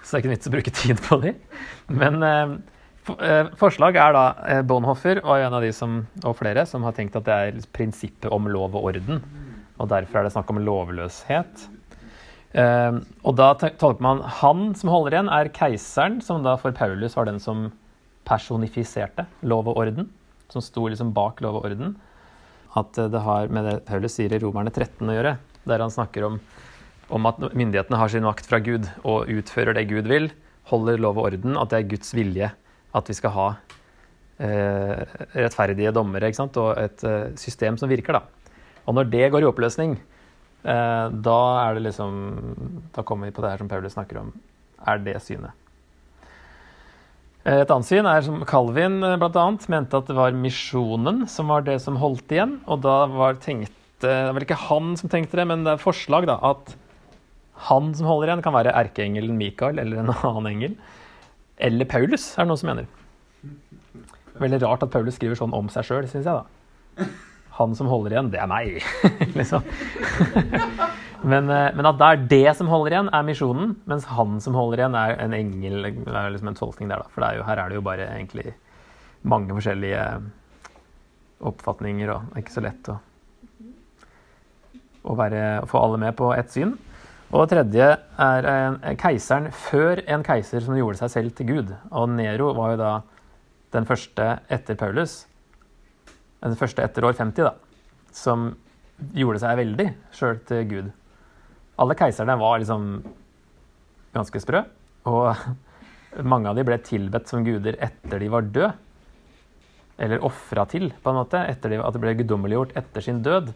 Så 0.00 0.08
det 0.08 0.16
er 0.16 0.22
ikke 0.22 0.32
vits 0.32 0.48
å 0.48 0.52
bruke 0.54 0.72
tid 0.74 1.02
på 1.04 1.18
de. 1.20 1.34
Men 1.92 2.24
eh, 2.24 2.54
eh, 3.12 3.50
forslag 3.60 3.98
er 4.00 4.16
da 4.16 4.24
eh, 4.48 4.62
Bonhoffer 4.66 5.20
og 5.20 5.34
en 5.36 5.58
av 5.58 5.64
de 5.64 5.74
som, 5.76 6.00
og 6.22 6.38
flere 6.40 6.64
som 6.66 6.86
har 6.88 6.96
tenkt 6.96 7.18
at 7.20 7.28
det 7.28 7.36
er 7.36 7.60
prinsippet 7.76 8.30
om 8.32 8.48
lov 8.48 8.78
og 8.80 8.88
orden. 8.94 9.20
Og 9.78 9.90
derfor 9.92 10.22
er 10.22 10.26
det 10.26 10.32
snakk 10.34 10.48
om 10.54 10.62
lovløshet. 10.64 11.68
Eh, 12.56 13.00
og 13.28 13.36
da 13.38 13.52
tolker 13.60 14.02
man 14.04 14.24
han 14.40 14.72
som 14.78 14.92
holder 14.92 15.18
igjen, 15.18 15.32
er 15.36 15.52
keiseren, 15.52 16.22
som 16.24 16.40
da 16.46 16.56
for 16.60 16.74
Paulus 16.74 17.18
var 17.18 17.28
den 17.28 17.42
som 17.42 17.68
personifiserte 18.28 19.26
lov 19.48 19.70
og 19.72 19.80
orden. 19.84 20.10
Som 20.52 20.64
sto 20.64 20.86
liksom 20.88 21.12
bak 21.16 21.42
lov 21.44 21.60
og 21.60 21.68
orden. 21.70 21.96
At 22.78 22.98
eh, 23.00 23.10
det 23.12 23.24
har 23.24 23.52
med 23.52 23.68
det 23.68 23.76
Paulus 23.88 24.18
sier 24.18 24.34
i 24.34 24.40
Romerne 24.42 24.72
13 24.74 25.08
å 25.08 25.16
gjøre. 25.16 25.36
Der 25.68 25.84
han 25.84 25.92
snakker 25.92 26.28
om, 26.28 26.38
om 27.12 27.28
at 27.28 27.40
myndighetene 27.48 28.00
har 28.00 28.12
sin 28.12 28.26
makt 28.26 28.48
fra 28.48 28.60
Gud 28.64 28.88
og 29.02 29.28
utfører 29.32 29.76
det 29.76 29.88
Gud 29.90 30.08
vil. 30.10 30.30
Holder 30.70 31.00
lov 31.00 31.20
og 31.20 31.32
orden. 31.32 31.58
At 31.60 31.72
det 31.72 31.82
er 31.82 31.92
Guds 31.96 32.14
vilje 32.16 32.52
at 32.96 33.10
vi 33.10 33.16
skal 33.16 33.34
ha 33.34 33.48
eh, 34.40 35.02
rettferdige 35.36 35.92
dommere 35.94 36.30
og 36.48 36.70
et 36.78 37.04
eh, 37.04 37.34
system 37.36 37.76
som 37.80 37.90
virker. 37.90 38.18
da. 38.18 38.54
Og 38.88 38.96
når 38.96 39.10
det 39.12 39.30
går 39.32 39.44
i 39.44 39.48
oppløsning, 39.48 39.98
eh, 40.64 41.06
da 41.12 41.40
er 41.66 41.74
det 41.74 41.84
liksom 41.90 42.90
Da 42.94 43.02
kommer 43.02 43.26
vi 43.26 43.32
på 43.32 43.42
det 43.42 43.50
her 43.50 43.58
som 43.58 43.68
Paulus 43.68 43.92
snakker 43.92 44.18
om. 44.18 44.32
Er 44.86 44.98
det 44.98 45.20
synet? 45.22 45.52
Et 47.48 47.70
annet 47.72 47.88
syn 47.88 48.04
er 48.08 48.24
som 48.26 48.42
Calvin 48.48 48.98
bl.a. 49.00 49.16
blant 49.16 49.38
annet, 49.40 49.68
mente 49.72 49.96
at 49.96 50.08
det 50.10 50.16
var 50.18 50.36
misjonen 50.36 51.22
som 51.32 51.48
var 51.48 51.64
det 51.64 51.78
som 51.80 51.96
holdt 51.96 52.34
igjen. 52.34 52.58
Og 52.68 52.82
da 52.84 53.06
var 53.08 53.38
tenkte 53.40 53.72
Det 54.04 54.12
var 54.12 54.36
vel 54.36 54.44
ikke 54.44 54.60
han 54.68 54.92
som 55.00 55.10
tenkte 55.10 55.40
det, 55.40 55.46
men 55.48 55.64
det 55.64 55.72
er 55.74 55.80
forslag 55.82 56.28
da, 56.28 56.36
at 56.44 56.76
han 57.68 57.88
som 57.98 58.06
holder 58.06 58.30
igjen, 58.30 58.42
kan 58.44 58.54
være 58.54 58.74
erkeengelen 58.78 59.38
Mikael 59.40 59.80
eller 59.82 60.04
en 60.04 60.12
annen 60.28 60.50
engel. 60.52 60.76
Eller 61.58 61.88
Paulus, 61.90 62.30
er 62.36 62.44
det 62.44 62.52
noen 62.52 62.60
som 62.60 62.70
mener. 62.70 62.92
Veldig 64.38 64.60
rart 64.62 64.84
at 64.86 64.92
Paulus 64.92 65.16
skriver 65.18 65.40
sånn 65.40 65.56
om 65.56 65.72
seg 65.72 65.88
sjøl, 65.88 66.06
syns 66.06 66.28
jeg, 66.28 66.44
da. 66.44 67.08
Han 67.58 67.74
som 67.74 67.90
holder 67.90 68.14
igjen, 68.14 68.30
det 68.30 68.38
er 68.38 68.50
meg, 68.50 68.78
liksom. 69.40 69.64
Men, 71.22 71.50
eh, 71.50 71.74
men 71.74 71.88
at 71.88 71.98
det 71.98 72.08
er 72.08 72.24
det 72.30 72.56
som 72.58 72.70
holder 72.70 72.94
igjen, 72.94 73.10
er 73.14 73.26
misjonen, 73.26 73.74
mens 73.90 74.06
han 74.12 74.38
som 74.42 74.54
holder 74.54 74.84
igjen, 74.84 74.96
er 74.98 75.16
en 75.24 75.34
engel. 75.34 75.88
Det 76.04 76.14
er 76.14 76.32
liksom 76.34 76.52
en 76.52 76.58
tolkning 76.58 76.90
der, 76.90 77.02
da. 77.02 77.12
For 77.14 77.26
er 77.26 77.38
jo, 77.38 77.46
her 77.48 77.62
er 77.62 77.70
det 77.70 77.78
jo 77.78 77.86
bare 77.86 78.10
egentlig 78.12 78.54
mange 79.28 79.54
forskjellige 79.56 80.02
oppfatninger, 81.48 82.12
og 82.12 82.28
det 82.28 82.38
er 82.38 82.44
ikke 82.44 82.54
så 82.54 82.64
lett 82.64 82.90
å, 82.92 82.98
å, 85.02 85.16
være, 85.18 85.42
å 85.64 85.70
få 85.70 85.82
alle 85.82 86.02
med 86.02 86.16
på 86.18 86.30
ett 86.36 86.54
syn. 86.54 86.76
Og 87.28 87.48
tredje 87.50 87.88
er 88.24 88.46
en, 88.48 88.78
keiseren 89.00 89.50
før 89.52 90.00
en 90.08 90.24
keiser 90.24 90.64
som 90.64 90.78
gjorde 90.78 91.02
seg 91.02 91.12
selv 91.12 91.34
til 91.36 91.50
Gud. 91.50 91.74
Og 91.90 92.08
Nero 92.14 92.54
var 92.56 92.72
jo 92.72 92.80
da 92.80 92.92
den 93.74 93.88
første 93.88 94.30
etter 94.48 94.78
Paulus, 94.80 95.20
den 96.40 96.56
første 96.56 96.86
etter 96.86 97.04
år 97.04 97.18
50, 97.18 97.50
da, 97.50 97.52
som 98.14 98.48
gjorde 99.12 99.42
seg 99.42 99.60
veldig 99.60 99.90
sjøl 100.14 100.40
til 100.48 100.64
Gud. 100.70 100.88
Alle 101.78 101.96
keiserne 101.98 102.36
var 102.40 102.58
liksom 102.60 102.90
ganske 104.16 104.42
sprø, 104.42 104.64
og 105.10 105.32
mange 106.32 106.50
av 106.50 106.58
de 106.58 106.66
ble 106.66 106.78
tilbedt 106.82 107.30
som 107.30 107.46
guder 107.46 107.78
etter 107.84 108.22
de 108.22 108.30
var 108.32 108.46
døde. 108.48 108.74
Eller 109.98 110.22
ofra 110.22 110.62
til, 110.70 110.92
på 111.02 111.10
en 111.10 111.18
måte, 111.18 111.40
etter 111.50 111.74
de, 111.74 111.80
at 111.82 111.94
det 111.94 112.02
ble 112.02 112.14
guddommeliggjort 112.20 112.76
etter 112.78 113.02
sin 113.02 113.18
død. 113.24 113.50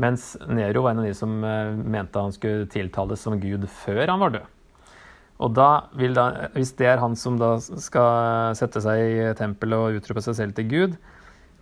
Mens 0.00 0.34
Nero 0.44 0.82
var 0.84 0.92
en 0.92 1.00
av 1.00 1.06
de 1.08 1.14
som 1.16 1.38
eh, 1.40 1.72
mente 1.72 2.20
han 2.20 2.34
skulle 2.36 2.68
tiltales 2.68 3.22
som 3.24 3.38
gud 3.40 3.64
før 3.72 4.02
han 4.12 4.20
var 4.20 4.34
død. 4.34 4.50
Og 5.44 5.52
da 5.56 5.70
vil 5.96 6.16
da, 6.16 6.48
hvis 6.54 6.72
det 6.78 6.88
er 6.88 7.00
han 7.02 7.16
som 7.18 7.36
da 7.40 7.56
skal 7.60 8.56
sette 8.56 8.80
seg 8.84 9.00
i 9.04 9.32
tempelet 9.36 9.76
og 9.76 9.98
utrope 10.00 10.24
seg 10.24 10.36
selv 10.38 10.56
til 10.56 10.68
Gud, 10.70 10.96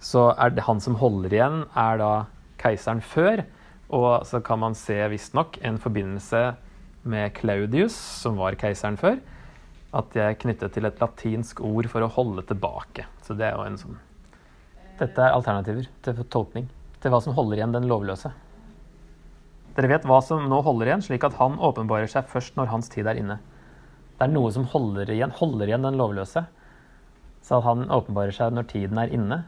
så 0.05 0.29
er 0.39 0.55
det 0.55 0.67
han 0.67 0.83
som 0.83 0.99
holder 1.01 1.35
igjen, 1.35 1.63
er 1.75 1.99
da 1.99 2.13
keiseren 2.61 3.03
før. 3.03 3.43
Og 3.93 4.25
så 4.27 4.41
kan 4.45 4.61
man 4.63 4.77
se 4.79 4.97
visstnok 5.13 5.59
en 5.63 5.79
forbindelse 5.81 6.55
med 7.05 7.35
Claudius, 7.37 7.95
som 7.95 8.39
var 8.41 8.57
keiseren 8.61 8.97
før. 9.01 9.19
At 9.95 10.11
de 10.15 10.23
er 10.25 10.39
knyttet 10.41 10.73
til 10.75 10.89
et 10.89 11.03
latinsk 11.03 11.61
ord 11.65 11.89
for 11.93 12.03
å 12.03 12.11
holde 12.11 12.47
tilbake. 12.49 13.07
Så 13.23 13.37
det 13.39 13.51
er 13.51 13.59
jo 13.59 13.67
en 13.69 13.79
sånn 13.81 14.01
Dette 14.99 15.19
er 15.19 15.35
alternativer 15.35 15.89
til 16.07 16.25
tolkning. 16.31 16.69
Til 17.03 17.13
hva 17.13 17.21
som 17.21 17.35
holder 17.37 17.59
igjen 17.59 17.75
den 17.75 17.89
lovløse. 17.91 18.31
Dere 19.75 19.91
vet 19.91 20.05
hva 20.07 20.21
som 20.23 20.45
nå 20.47 20.61
holder 20.63 20.89
igjen, 20.89 21.03
slik 21.03 21.25
at 21.27 21.35
han 21.41 21.59
åpenbarer 21.59 22.07
seg 22.11 22.29
først 22.31 22.55
når 22.55 22.71
hans 22.71 22.91
tid 22.93 23.09
er 23.11 23.19
inne. 23.19 23.41
Det 24.15 24.29
er 24.29 24.31
noe 24.31 24.53
som 24.55 24.69
holder 24.71 25.11
igjen, 25.11 25.35
holder 25.35 25.67
igjen 25.67 25.87
den 25.87 25.99
lovløse. 25.99 26.45
Så 27.43 27.59
at 27.59 27.67
han 27.67 27.89
åpenbarer 27.93 28.35
seg 28.37 28.55
når 28.55 28.69
tiden 28.71 29.01
er 29.03 29.11
inne. 29.13 29.41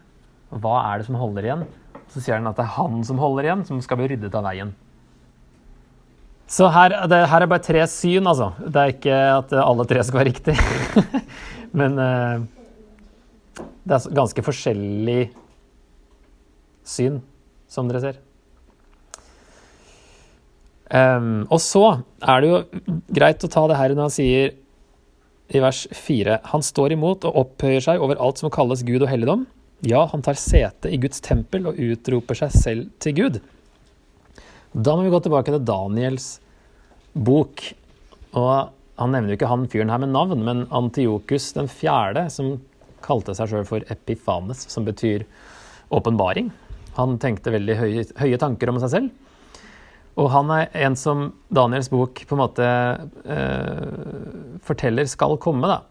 Hva 0.50 0.80
er 0.90 0.98
det 0.98 1.06
som 1.08 1.18
holder 1.20 1.46
igjen? 1.46 1.62
Så 2.12 2.22
sier 2.22 2.38
han 2.38 2.48
at 2.48 2.58
det 2.58 2.66
er 2.66 2.76
han 2.76 3.00
som 3.06 3.20
holder 3.20 3.48
igjen, 3.48 3.64
som 3.68 3.80
skal 3.84 4.00
bli 4.00 4.10
ryddet 4.12 4.34
av 4.36 4.46
veien. 4.46 4.74
Så 6.46 6.68
her, 6.70 6.94
det, 7.10 7.24
her 7.26 7.42
er 7.42 7.50
bare 7.50 7.64
tre 7.64 7.82
syn, 7.90 8.26
altså. 8.30 8.52
Det 8.62 8.82
er 8.82 8.92
ikke 8.92 9.16
at 9.40 9.56
alle 9.58 9.86
tre 9.90 10.04
skal 10.06 10.20
være 10.20 10.30
riktig. 10.30 10.54
Men 11.78 11.98
uh, 11.98 12.44
det 13.82 13.98
er 13.98 14.14
ganske 14.14 14.44
forskjellig 14.46 15.24
syn, 16.86 17.18
som 17.70 17.90
dere 17.90 18.04
ser. 18.04 18.22
Um, 20.86 21.48
og 21.50 21.58
så 21.58 21.82
er 22.22 22.42
det 22.44 22.50
jo 22.52 22.60
greit 23.10 23.42
å 23.42 23.50
ta 23.50 23.64
det 23.66 23.78
her 23.80 23.96
når 23.96 24.06
han 24.06 24.14
sier 24.14 24.52
i 25.50 25.62
vers 25.62 25.80
4 25.90 26.36
Han 26.52 26.62
står 26.62 26.94
imot 26.94 27.24
og 27.26 27.40
opphøyer 27.42 27.82
seg 27.82 28.02
over 28.02 28.20
alt 28.22 28.38
som 28.38 28.52
kalles 28.54 28.84
Gud 28.86 29.02
og 29.02 29.10
helligdom. 29.10 29.42
Ja, 29.84 30.06
han 30.12 30.22
tar 30.24 30.38
sete 30.40 30.88
i 30.88 30.96
Guds 31.00 31.20
tempel 31.20 31.68
og 31.68 31.76
utroper 31.76 32.38
seg 32.38 32.54
selv 32.56 32.88
til 33.02 33.16
Gud. 33.18 33.40
Da 34.72 34.94
må 34.96 35.04
vi 35.04 35.12
gå 35.12 35.20
tilbake 35.24 35.52
til 35.52 35.64
Daniels 35.68 36.38
bok. 37.12 37.60
Og 38.36 38.72
han 38.96 39.12
nevner 39.12 39.32
jo 39.32 39.36
ikke 39.38 39.50
han 39.50 39.66
fyren 39.72 39.92
her 39.92 40.00
med 40.00 40.14
navn, 40.14 40.44
men 40.44 40.64
Antiokus 40.74 41.50
den 41.56 41.68
fjerde, 41.68 42.26
som 42.32 42.56
kalte 43.04 43.36
seg 43.36 43.52
sjøl 43.52 43.68
for 43.68 43.84
Epifanes, 43.92 44.64
som 44.72 44.86
betyr 44.88 45.26
åpenbaring. 45.94 46.48
Han 46.96 47.18
tenkte 47.20 47.52
veldig 47.52 47.76
høye, 47.76 48.06
høye 48.16 48.40
tanker 48.40 48.72
om 48.72 48.80
seg 48.80 48.94
selv. 48.94 49.12
Og 50.16 50.30
han 50.32 50.48
er 50.54 50.70
en 50.86 50.96
som 50.96 51.26
Daniels 51.52 51.90
bok 51.92 52.22
på 52.24 52.36
en 52.36 52.40
måte 52.40 52.66
eh, 53.28 54.56
forteller 54.64 55.08
skal 55.12 55.36
komme, 55.40 55.68
da. 55.68 55.82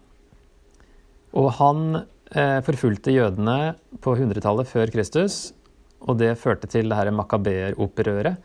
Og 1.38 1.52
han 1.60 2.02
forfulgte 2.36 3.14
jødene 3.16 3.76
på 4.04 4.16
100-tallet 4.18 4.68
før 4.68 4.92
Kristus, 4.92 5.54
og 6.04 6.20
det 6.20 6.34
førte 6.42 6.68
til 6.70 6.92
det 6.92 7.14
makabeer-opprøret, 7.16 8.36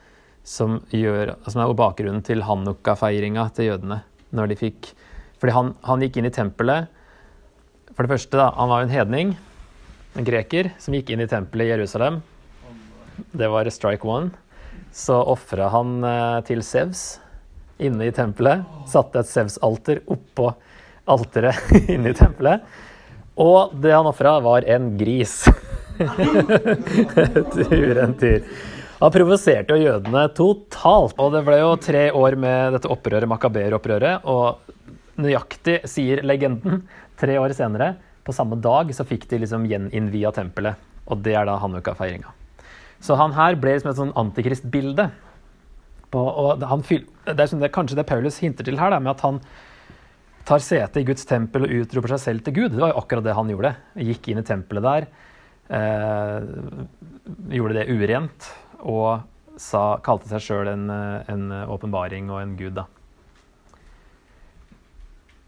som, 0.46 0.78
som 0.88 1.62
er 1.62 1.74
bakgrunnen 1.76 2.22
til 2.24 2.44
Hanukka-feiringa 2.46 3.48
til 3.56 3.72
jødene. 3.72 4.00
Når 4.30 4.52
de 4.52 4.56
fikk 4.56 4.92
Fordi 5.40 5.54
han, 5.56 5.72
han 5.82 6.02
gikk 6.04 6.20
inn 6.20 6.28
i 6.28 6.30
tempelet 6.30 6.86
For 7.96 8.06
det 8.06 8.12
første, 8.12 8.36
da, 8.38 8.52
han 8.54 8.68
var 8.70 8.82
jo 8.82 8.86
en 8.86 8.92
hedning, 8.94 9.32
en 10.14 10.26
greker, 10.26 10.70
som 10.78 10.94
gikk 10.94 11.10
inn 11.10 11.24
i 11.24 11.26
tempelet 11.30 11.66
i 11.66 11.72
Jerusalem. 11.72 12.20
Det 13.34 13.48
var 13.50 13.68
strike 13.70 14.06
one. 14.06 14.30
så 14.92 15.18
ofra 15.22 15.68
han 15.70 16.04
eh, 16.04 16.40
til 16.46 16.62
Sevs 16.62 17.20
inne 17.78 18.06
i 18.08 18.14
tempelet. 18.14 18.64
Satte 18.90 19.20
et 19.20 19.28
Sevs-alter 19.28 20.00
oppå 20.10 20.52
alteret 21.10 21.74
inne 21.94 22.12
i 22.12 22.16
tempelet. 22.16 22.64
Og 23.40 23.72
det 23.80 23.92
han 23.94 24.08
ofra, 24.10 24.36
var 24.44 24.66
en 24.68 24.90
gris. 25.00 25.38
tur 27.54 27.98
en 28.02 28.14
tur. 28.20 28.42
Han 29.00 29.12
provoserte 29.14 29.76
jo 29.76 29.86
jødene 29.86 30.26
totalt. 30.36 31.16
Og 31.20 31.32
det 31.34 31.42
ble 31.46 31.60
jo 31.62 31.70
tre 31.80 32.04
år 32.16 32.36
med 32.40 32.76
dette 32.76 32.90
opprøret, 32.92 33.28
makaber-opprøret. 33.30 34.26
Og 34.28 34.60
nøyaktig, 35.20 35.80
sier 35.88 36.20
legenden, 36.26 36.82
tre 37.20 37.38
år 37.40 37.54
senere, 37.56 37.94
på 38.24 38.34
samme 38.36 38.58
dag, 38.60 38.92
så 38.92 39.06
fikk 39.08 39.24
de 39.30 39.40
liksom 39.42 39.64
gjeninnvia 39.68 40.32
tempelet. 40.36 40.76
Og 41.10 41.22
det 41.24 41.32
er 41.40 41.48
da 41.48 41.56
Hanukka-feiringa. 41.62 42.34
Så 43.00 43.16
han 43.16 43.32
her 43.32 43.56
ble 43.56 43.72
liksom 43.78 43.90
et 43.94 44.00
sånn 44.02 44.16
antikristbilde. 44.20 45.10
på- 46.10 46.18
Og 46.36 46.62
han 46.66 46.82
det 46.82 47.38
er 47.40 47.46
som 47.46 47.60
det, 47.60 47.72
kanskje 47.72 47.96
det 47.96 48.06
Paulus 48.06 48.38
hinter 48.38 48.64
til 48.64 48.76
her, 48.76 48.90
da, 48.90 48.98
med 48.98 49.12
at 49.12 49.20
han 49.20 49.40
tar 50.48 50.62
sete 50.64 51.02
i 51.02 51.06
Guds 51.08 51.26
tempel 51.28 51.66
og 51.66 51.74
utroper 51.82 52.14
seg 52.14 52.22
selv 52.22 52.44
til 52.46 52.56
Gud. 52.56 52.70
Det 52.74 52.82
var 52.82 52.94
jo 52.94 53.00
akkurat 53.02 53.26
det 53.26 53.36
han 53.36 53.50
gjorde. 53.52 53.74
Gikk 54.08 54.30
inn 54.30 54.42
i 54.42 54.46
tempelet 54.46 54.86
der, 54.86 55.08
eh, 55.76 56.38
gjorde 57.56 57.76
det 57.78 57.88
urent 57.90 58.48
og 58.80 59.26
sa, 59.60 60.00
kalte 60.04 60.30
seg 60.30 60.44
sjøl 60.44 60.72
en 60.72 60.88
eh, 60.90 61.68
åpenbaring 61.70 62.30
og 62.32 62.42
en 62.42 62.56
gud, 62.58 62.80
da. 62.80 62.86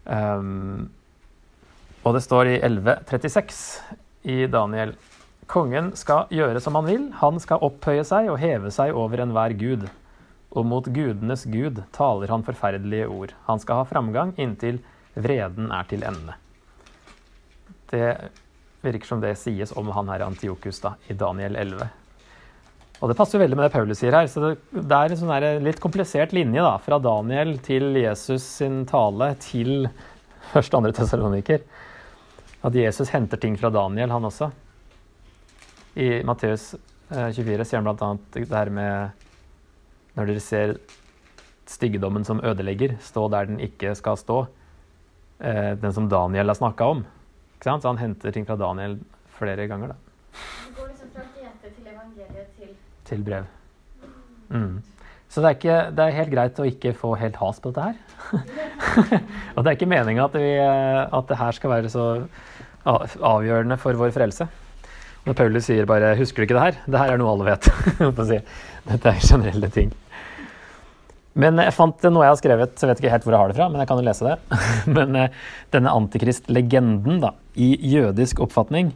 Um, 0.03 0.89
og 2.03 2.17
det 2.17 2.23
står 2.25 2.49
i 2.51 2.55
11.36 2.59 3.59
i 4.27 4.41
Daniel 4.51 4.91
Kongen 5.47 5.93
skal 5.99 6.31
gjøre 6.31 6.59
som 6.63 6.75
han 6.79 6.87
vil, 6.87 7.05
han 7.19 7.39
skal 7.39 7.63
opphøye 7.63 8.03
seg 8.07 8.29
og 8.31 8.39
heve 8.41 8.71
seg 8.73 8.95
over 8.95 9.23
enhver 9.23 9.55
gud. 9.59 9.85
Og 10.53 10.67
mot 10.69 10.85
gudenes 10.85 11.47
gud 11.49 11.81
taler 11.95 12.29
han 12.29 12.45
forferdelige 12.45 13.09
ord. 13.09 13.33
Han 13.47 13.61
skal 13.61 13.81
ha 13.81 13.89
framgang 13.89 14.35
inntil 14.37 14.79
vreden 15.13 15.71
er 15.73 15.89
til 15.89 16.05
ende. 16.05 16.37
Det 17.89 18.07
virker 18.83 19.07
som 19.07 19.21
det 19.23 19.35
sies 19.39 19.73
om 19.77 19.89
han 19.95 20.09
her 20.11 20.25
Antiokus 20.25 20.81
da, 20.83 20.95
i 21.09 21.17
Daniel 21.17 21.57
11. 21.57 21.89
Og 23.03 23.09
det 23.11 23.17
passer 23.19 23.37
jo 23.37 23.43
veldig 23.43 23.57
med 23.57 23.65
det 23.65 23.73
Paulus 23.73 23.99
sier 23.99 24.15
her. 24.15 24.29
så 24.31 24.53
Det, 24.53 24.81
er 24.95 25.11
en 25.11 25.19
sånn 25.19 25.63
litt 25.65 25.81
komplisert 25.83 26.33
linje 26.35 26.63
da, 26.63 26.77
fra 26.79 26.99
Daniel 27.03 27.57
til 27.65 27.97
Jesus 27.99 28.45
sin 28.61 28.83
tale 28.89 29.33
til 29.43 29.89
første 30.53 30.77
og 30.77 30.83
andre 30.83 30.93
Tessaloniker. 30.95 31.65
At 32.63 32.77
Jesus 32.77 33.11
henter 33.11 33.41
ting 33.41 33.57
fra 33.59 33.73
Daniel, 33.73 34.13
han 34.13 34.29
også. 34.29 34.51
I 35.99 36.23
Matteus 36.25 36.71
eh, 37.11 37.29
24 37.35 37.67
sier 37.67 37.81
han 37.81 37.89
bl.a. 37.89 38.13
det 38.37 38.47
her 38.47 38.71
med 38.73 39.19
Når 40.17 40.29
dere 40.29 40.43
ser 40.43 40.75
styggedommen 41.69 42.25
som 42.27 42.41
ødelegger, 42.43 42.97
stå 43.01 43.27
der 43.33 43.49
den 43.49 43.59
ikke 43.63 43.95
skal 43.97 44.17
stå. 44.19 44.45
Eh, 45.39 45.73
den 45.79 45.93
som 45.93 46.09
Daniel 46.09 46.51
har 46.51 46.59
snakka 46.59 46.85
om. 46.95 47.05
Så 47.63 47.79
han 47.83 47.97
henter 47.97 48.31
ting 48.31 48.45
fra 48.45 48.59
Daniel 48.59 48.97
flere 49.37 49.67
ganger. 49.67 49.93
da. 49.93 49.95
Det 50.33 50.75
går 50.77 50.87
liksom 50.89 51.13
fra 51.15 51.23
GT 51.33 51.75
til 51.75 51.87
evangeliet 51.87 52.49
til 52.59 52.73
til 53.07 53.23
brev. 53.23 53.45
Mm. 54.49 54.81
Så 55.29 55.41
det 55.41 55.49
er, 55.49 55.55
ikke, 55.57 55.77
det 55.97 56.03
er 56.03 56.17
helt 56.19 56.33
greit 56.33 56.59
å 56.61 56.65
ikke 56.69 56.91
få 56.93 57.15
helt 57.17 57.39
has 57.41 57.59
på 57.59 57.71
dette 57.73 57.87
her. 57.87 57.95
og 59.55 59.63
det 59.63 59.71
er 59.71 59.77
ikke 59.77 59.89
meninga 59.89 60.27
at, 60.27 60.35
vi, 60.37 60.51
at 60.61 61.31
det 61.31 61.39
her 61.39 61.57
skal 61.57 61.73
være 61.73 61.89
så 61.89 62.05
avgjørende 62.83 63.79
for 63.81 63.97
vår 63.97 64.13
frelse. 64.13 64.45
Når 65.23 65.37
Paulus 65.39 65.65
sier 65.69 65.87
bare 65.87 66.13
'husker 66.19 66.43
du 66.43 66.45
ikke 66.45 66.59
det 66.59 66.65
her'? 66.67 66.79
Det 66.85 66.99
her 66.99 67.13
er 67.13 67.17
noe 67.17 67.31
alle 67.31 67.47
vet. 67.47 67.69
Dette 68.91 69.09
er 69.09 69.23
generelle 69.23 69.69
ting. 69.71 69.93
Men 71.35 71.57
jeg 71.57 71.73
fant 71.73 72.03
noe 72.13 72.25
jeg 72.27 72.33
har 72.35 72.37
skrevet, 72.41 72.73
så 72.77 72.85
jeg 72.85 72.91
vet 72.91 72.99
ikke 73.01 73.11
helt 73.15 73.23
hvor 73.25 73.33
jeg 73.33 73.41
har 73.41 73.49
det 73.53 73.57
fra, 73.57 73.67
men 73.73 73.81
jeg 73.81 73.89
kan 73.89 73.97
jo 74.01 74.05
lese 74.05 74.27
det. 74.27 74.35
Men 74.97 75.15
eh, 75.17 75.31
denne 75.73 75.93
antikristlegenden 75.97 77.21
da, 77.23 77.31
i 77.57 77.71
jødisk 77.95 78.43
oppfatning 78.45 78.91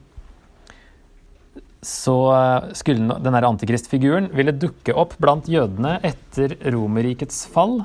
så 1.88 2.14
eh, 2.34 2.68
skulle 2.78 3.00
den- 3.08 3.24
den 3.24 3.34
her 3.38 3.46
antikristfiguren 3.48 4.30
ville 4.36 4.52
dukke 4.54 4.94
opp 4.98 5.16
blant 5.22 5.48
jødene 5.50 5.96
etter 6.06 6.54
Romerrikets 6.74 7.46
fall, 7.54 7.80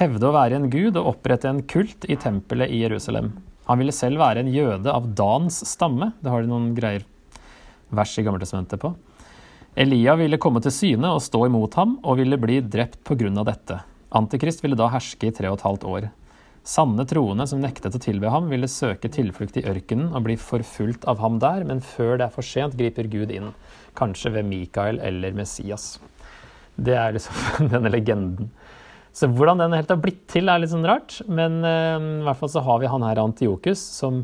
hevde 0.00 0.24
å 0.28 0.32
være 0.34 0.56
en 0.56 0.68
gud 0.72 0.96
og 0.96 1.10
opprette 1.14 1.48
en 1.48 1.62
kult 1.68 2.04
i 2.08 2.16
tempelet 2.16 2.72
i 2.72 2.80
Jerusalem. 2.84 3.32
Han 3.68 3.78
ville 3.78 3.92
selv 3.92 4.18
være 4.18 4.40
en 4.42 4.52
jøde 4.52 4.90
av 4.90 5.06
Dans 5.14 5.52
stamme. 5.68 6.12
Det 6.20 6.32
har 6.32 6.42
de 6.42 6.48
noen 6.50 6.72
greier 6.74 7.04
vers 7.92 8.14
i 8.18 8.24
Gammeltestamentet 8.24 8.80
på. 8.80 8.94
Elia 9.74 10.12
ville 10.20 10.36
komme 10.36 10.60
til 10.60 10.74
syne 10.74 11.14
og 11.14 11.22
stå 11.24 11.46
imot 11.46 11.78
ham, 11.80 11.94
og 12.04 12.18
ville 12.20 12.36
bli 12.36 12.60
drept 12.60 13.08
av 13.08 13.44
dette. 13.48 13.78
Antikrist 14.12 14.60
ville 14.62 14.76
da 14.76 14.90
herske 14.92 15.30
i 15.30 15.32
tre 15.32 15.48
og 15.48 15.56
et 15.56 15.64
halvt 15.64 15.84
år. 15.88 16.10
Sanne 16.62 17.06
troende 17.08 17.46
som 17.48 17.58
nektet 17.58 17.96
å 17.96 18.00
tilbe 18.02 18.28
ham, 18.30 18.50
ville 18.52 18.68
søke 18.68 19.08
tilflukt 19.08 19.56
i 19.56 19.64
ørkenen 19.64 20.12
og 20.12 20.26
bli 20.28 20.36
forfulgt 20.36 21.06
av 21.08 21.18
ham 21.18 21.40
der, 21.42 21.64
men 21.64 21.80
før 21.80 22.20
det 22.20 22.28
er 22.28 22.34
for 22.34 22.44
sent, 22.46 22.76
griper 22.76 23.08
Gud 23.10 23.32
inn. 23.32 23.50
Kanskje 23.98 24.34
ved 24.36 24.46
Mikael 24.46 25.00
eller 25.00 25.32
Messias. 25.34 25.96
Det 26.76 26.94
er 26.94 27.16
liksom 27.16 27.68
denne 27.72 27.90
legenden. 27.90 28.52
Så 29.12 29.28
hvordan 29.28 29.60
den 29.60 29.74
helt 29.76 29.90
har 29.92 30.00
blitt 30.00 30.22
til, 30.32 30.48
er 30.48 30.60
litt 30.60 30.72
sånn 30.72 30.86
rart. 30.88 31.18
Men 31.28 31.60
uh, 31.64 31.96
i 32.20 32.24
hvert 32.28 32.38
fall 32.38 32.52
så 32.52 32.62
har 32.64 32.78
vi 32.80 32.92
han 32.92 33.04
her 33.04 33.20
Antiokus, 33.24 33.80
som, 33.80 34.22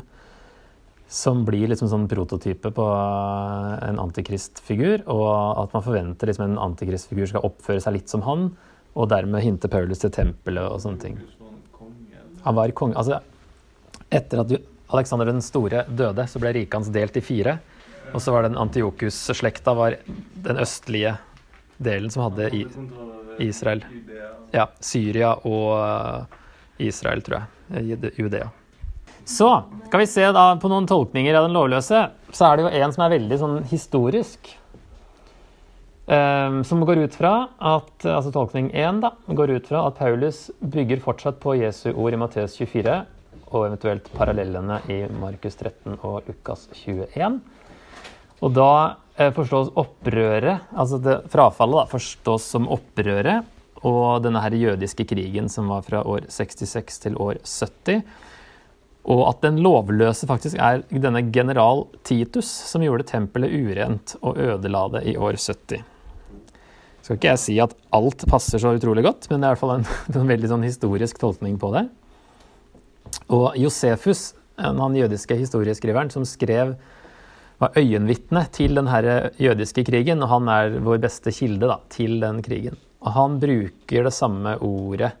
som 1.09 1.41
blir 1.45 1.71
liksom 1.71 1.89
sånn 1.89 2.05
prototype 2.09 2.69
på 2.75 2.85
eh, 2.85 3.71
en 3.89 3.99
antikristfigur. 4.01 5.03
Og 5.09 5.29
at 5.63 5.73
man 5.73 5.85
forventer 5.85 6.29
liksom 6.29 6.45
en 6.45 6.59
antikristfigur 6.69 7.31
skal 7.31 7.47
oppføre 7.49 7.81
seg 7.83 7.97
litt 7.97 8.13
som 8.13 8.23
han, 8.27 8.51
og 8.93 9.09
dermed 9.09 9.43
hinte 9.43 9.69
Paulus 9.71 10.03
til 10.03 10.13
tempelet 10.13 10.69
og 10.69 10.81
sånne 10.83 11.01
ting. 11.01 11.17
Han 12.45 12.55
var 12.57 12.71
konge 12.77 12.97
Altså, 12.99 13.19
etter 14.09 14.43
at 14.43 14.53
Alexander 14.89 15.27
den 15.29 15.41
store 15.45 15.83
døde, 15.89 16.25
så 16.29 16.41
ble 16.41 16.53
riket 16.55 16.77
hans 16.79 16.93
delt 16.93 17.17
i 17.17 17.25
fire. 17.25 17.57
Og 18.13 18.21
så 18.21 18.33
var 18.33 18.45
den 18.45 18.57
Antiokus-slekta 18.57 19.75
var 19.77 19.97
den 20.45 20.61
østlige 20.61 21.17
delen 21.77 22.09
som 22.13 22.27
hadde 22.27 22.49
i 22.53 22.63
Israel. 23.45 23.83
Ja, 24.53 24.69
Syria 24.81 25.35
og 25.45 25.73
eh, 25.81 26.39
Israel, 26.89 27.25
tror 27.25 27.41
jeg. 27.41 28.13
Judea. 28.17 28.49
Så 29.29 29.49
skal 29.87 30.01
vi 30.01 30.07
se 30.09 30.23
da 30.33 30.45
på 30.61 30.71
noen 30.71 30.87
tolkninger 30.89 31.35
av 31.37 31.45
den 31.45 31.53
lovløse. 31.53 32.07
Så 32.33 32.47
er 32.47 32.57
det 32.57 32.65
jo 32.65 32.71
en 32.81 32.95
som 32.95 33.03
er 33.05 33.13
veldig 33.13 33.37
sånn 33.37 33.59
historisk. 33.69 34.55
Um, 36.09 36.63
som 36.65 36.81
går 36.81 37.03
ut 37.05 37.13
fra 37.13 37.33
at 37.61 38.05
altså 38.09 38.31
tolkning 38.33 38.71
1 38.73 39.03
da, 39.03 39.11
går 39.37 39.51
ut 39.59 39.67
fra 39.69 39.83
at 39.85 39.99
Paulus 39.99 40.47
bygger 40.57 41.03
fortsatt 41.03 41.37
på 41.43 41.53
Jesu 41.59 41.91
ord 41.91 42.15
i 42.15 42.17
Matteus 42.17 42.55
24 42.57 42.95
og 43.51 43.67
eventuelt 43.67 44.09
parallellene 44.15 44.79
i 44.89 45.03
Markus 45.21 45.59
13 45.59 45.99
og 45.99 46.25
Lukas 46.25 46.65
21. 46.81 47.37
Og 48.41 48.55
da 48.57 48.71
eh, 49.19 49.29
forstås 49.35 49.69
opprøret, 49.77 50.65
altså 50.73 50.97
det, 51.05 51.19
frafallet, 51.29 51.83
da, 51.83 51.91
forstås 51.93 52.49
som 52.55 52.65
opprøret 52.73 53.85
og 53.85 54.23
denne 54.25 54.41
her 54.43 54.57
jødiske 54.57 55.05
krigen 55.13 55.45
som 55.51 55.69
var 55.69 55.85
fra 55.85 56.01
år 56.01 56.25
66 56.33 56.99
til 57.05 57.21
år 57.21 57.37
70. 57.45 58.01
Og 59.07 59.23
at 59.29 59.39
den 59.45 59.61
lovløse 59.63 60.27
faktisk 60.27 60.59
er 60.59 60.83
denne 60.91 61.21
general 61.31 61.85
Titus 62.03 62.49
som 62.67 62.83
gjorde 62.83 63.07
tempelet 63.07 63.53
urent 63.53 64.17
og 64.19 64.37
ødela 64.37 64.83
det 64.97 65.05
i 65.13 65.15
år 65.17 65.39
70. 65.39 65.85
Skal 67.01 67.15
ikke 67.15 67.31
jeg 67.31 67.41
si 67.41 67.55
at 67.63 67.73
alt 67.95 68.25
passer 68.29 68.61
så 68.61 68.75
utrolig 68.75 69.05
godt, 69.07 69.29
men 69.31 69.39
det 69.39 69.47
er 69.47 69.53
i 69.53 69.55
hvert 69.55 69.63
fall 69.63 69.77
en, 69.79 69.87
en 70.19 70.29
veldig 70.29 70.51
sånn 70.51 70.67
historisk 70.67 71.21
tolkning 71.21 71.55
på 71.61 71.71
det. 71.73 71.87
Og 73.33 73.55
Josefus, 73.57 74.33
han 74.59 74.97
jødiske 74.97 75.37
historieskriveren 75.39 76.11
som 76.13 76.27
skrev 76.27 76.75
var 77.59 77.75
øyenvitne 77.75 78.45
til 78.55 78.77
den 78.77 78.87
jødiske 79.39 79.83
krigen, 79.87 80.21
og 80.23 80.31
han 80.31 80.51
er 80.51 80.77
vår 80.83 81.01
beste 81.03 81.33
kilde 81.35 81.67
da, 81.67 81.79
til 81.91 82.19
den 82.21 82.43
krigen. 82.43 82.77
Og 83.03 83.15
han 83.15 83.39
bruker 83.41 84.07
det 84.07 84.13
samme 84.15 84.55
ordet 84.63 85.11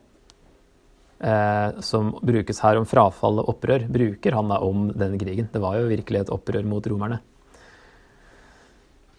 eh, 1.19 1.79
som 1.85 2.11
brukes 2.25 2.61
her 2.63 2.79
om 2.79 2.87
frafall 2.89 3.41
og 3.41 3.51
opprør, 3.55 3.87
bruker 3.91 4.37
han 4.37 4.51
da 4.51 4.59
om 4.65 4.89
den 4.95 5.17
krigen. 5.21 5.49
Det 5.53 5.61
var 5.63 5.79
jo 5.79 5.89
virkelig 5.91 6.23
et 6.23 6.33
opprør 6.33 6.67
mot 6.67 6.87
romerne. 6.87 7.19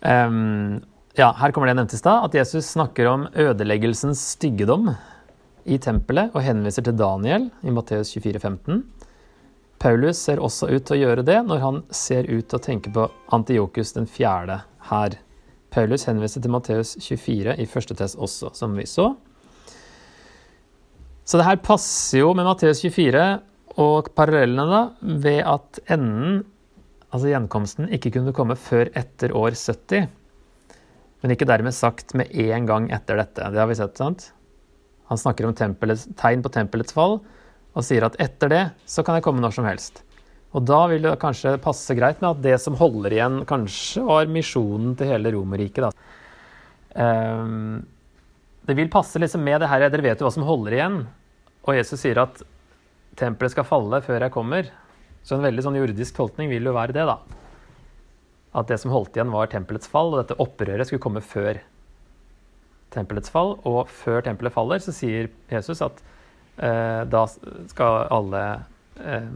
Um, 0.00 0.80
ja, 1.18 1.28
her 1.36 1.52
kommer 1.52 1.68
det 1.68 1.74
jeg 1.74 1.80
nevnte 1.82 1.98
i 1.98 2.00
stad, 2.00 2.24
at 2.24 2.36
Jesus 2.38 2.72
snakker 2.72 3.10
om 3.10 3.26
ødeleggelsens 3.36 4.22
styggedom 4.36 4.94
i 5.68 5.76
tempelet 5.82 6.32
og 6.32 6.44
henviser 6.44 6.86
til 6.86 6.96
Daniel 6.96 7.50
i 7.66 7.74
Matteus 7.74 8.14
24, 8.14 8.40
15. 8.40 8.84
Paulus 9.80 10.20
ser 10.20 10.40
også 10.44 10.68
ut 10.68 10.84
til 10.84 10.98
å 10.98 11.00
gjøre 11.00 11.24
det 11.24 11.38
når 11.46 11.62
han 11.64 11.82
ser 11.94 12.28
ut 12.28 12.48
til 12.48 12.58
å 12.58 12.64
tenke 12.64 12.92
på 12.92 13.06
Antiokus 13.32 13.94
den 13.96 14.08
fjerde 14.08 14.60
her. 14.90 15.16
Paulus 15.72 16.04
henviser 16.08 16.42
til 16.44 16.52
Matteus 16.52 16.96
24 17.00 17.56
i 17.62 17.66
første 17.68 17.96
test 17.96 18.18
også, 18.20 18.50
som 18.56 18.74
vi 18.76 18.84
så. 18.88 19.12
Så 21.30 21.38
det 21.38 21.46
her 21.46 21.60
passer 21.62 22.24
jo 22.24 22.32
med 22.34 22.42
Matteus 22.42 22.80
24 22.82 23.24
og 23.78 24.08
parallellene 24.18 24.64
da, 24.66 24.80
ved 25.22 25.44
at 25.46 25.78
enden, 25.94 26.40
altså 27.14 27.30
gjenkomsten, 27.30 27.86
ikke 27.94 28.10
kunne 28.16 28.34
komme 28.34 28.56
før 28.58 28.90
etter 28.98 29.30
år 29.38 29.54
70. 29.54 30.08
Men 31.22 31.34
ikke 31.36 31.46
dermed 31.46 31.76
sagt 31.76 32.16
med 32.18 32.34
en 32.34 32.66
gang 32.66 32.88
etter 32.90 33.20
dette. 33.20 33.46
Det 33.46 33.62
har 33.62 33.70
vi 33.70 33.76
sett, 33.78 33.94
sant? 34.00 34.32
Han 35.06 35.20
snakker 35.22 35.46
om 35.46 35.54
tegn 35.54 36.42
på 36.42 36.52
tempelets 36.56 36.96
fall 36.96 37.20
og 37.20 37.86
sier 37.86 38.08
at 38.08 38.18
etter 38.18 38.50
det 38.50 38.64
så 38.90 39.06
kan 39.06 39.20
jeg 39.20 39.26
komme 39.28 39.42
når 39.44 39.54
som 39.54 39.70
helst. 39.70 40.02
Og 40.50 40.66
da 40.66 40.80
vil 40.90 41.06
det 41.06 41.14
kanskje 41.22 41.54
passe 41.62 41.94
greit 41.94 42.18
med 42.18 42.32
at 42.32 42.42
det 42.42 42.56
som 42.58 42.74
holder 42.74 43.14
igjen, 43.14 43.38
kanskje 43.46 44.02
var 44.02 44.34
misjonen 44.34 44.98
til 44.98 45.12
hele 45.12 45.30
Romerriket. 45.36 45.94
Ehm, 46.98 47.84
det 48.66 48.74
vil 48.74 48.90
passe 48.90 49.22
liksom 49.22 49.46
med 49.46 49.62
det 49.62 49.70
her, 49.70 49.86
dere 49.86 50.08
vet 50.10 50.18
jo 50.18 50.26
hva 50.26 50.34
som 50.34 50.50
holder 50.50 50.74
igjen. 50.80 51.00
Og 51.66 51.76
Jesus 51.76 52.00
sier 52.02 52.20
at 52.22 52.40
tempelet 53.20 53.52
skal 53.52 53.68
falle 53.68 54.00
før 54.04 54.24
jeg 54.24 54.34
kommer. 54.34 54.70
Så 55.26 55.36
en 55.36 55.44
veldig 55.44 55.64
sånn 55.66 55.78
jordisk 55.80 56.16
tolkning 56.16 56.48
vil 56.52 56.70
jo 56.70 56.76
være 56.76 56.96
det, 56.96 57.04
da. 57.08 57.18
At 58.56 58.70
det 58.70 58.80
som 58.82 58.92
holdt 58.94 59.14
igjen, 59.14 59.32
var 59.34 59.50
tempelets 59.52 59.90
fall, 59.90 60.14
og 60.14 60.22
dette 60.22 60.38
opprøret 60.42 60.88
skulle 60.88 61.02
komme 61.04 61.22
før 61.22 61.60
tempelets 62.94 63.30
fall. 63.32 63.58
Og 63.68 63.84
før 63.92 64.24
tempelet 64.26 64.54
faller, 64.54 64.82
så 64.82 64.94
sier 64.96 65.30
Jesus 65.52 65.84
at 65.84 66.00
eh, 66.56 67.02
da 67.10 67.24
skal 67.70 68.08
alle, 68.10 68.42
eh, 69.04 69.30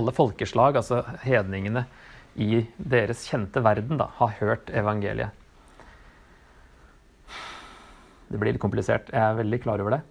alle 0.00 0.16
folkeslag, 0.16 0.80
altså 0.80 1.04
hedningene 1.26 1.84
i 2.36 2.64
deres 2.76 3.24
kjente 3.28 3.62
verden, 3.64 4.00
da, 4.00 4.10
ha 4.18 4.30
hørt 4.40 4.72
evangeliet. 4.74 5.44
Det 8.26 8.40
blir 8.40 8.56
litt 8.56 8.62
komplisert, 8.62 9.12
jeg 9.14 9.22
er 9.22 9.38
veldig 9.38 9.62
klar 9.62 9.80
over 9.84 9.96
det. 9.96 10.02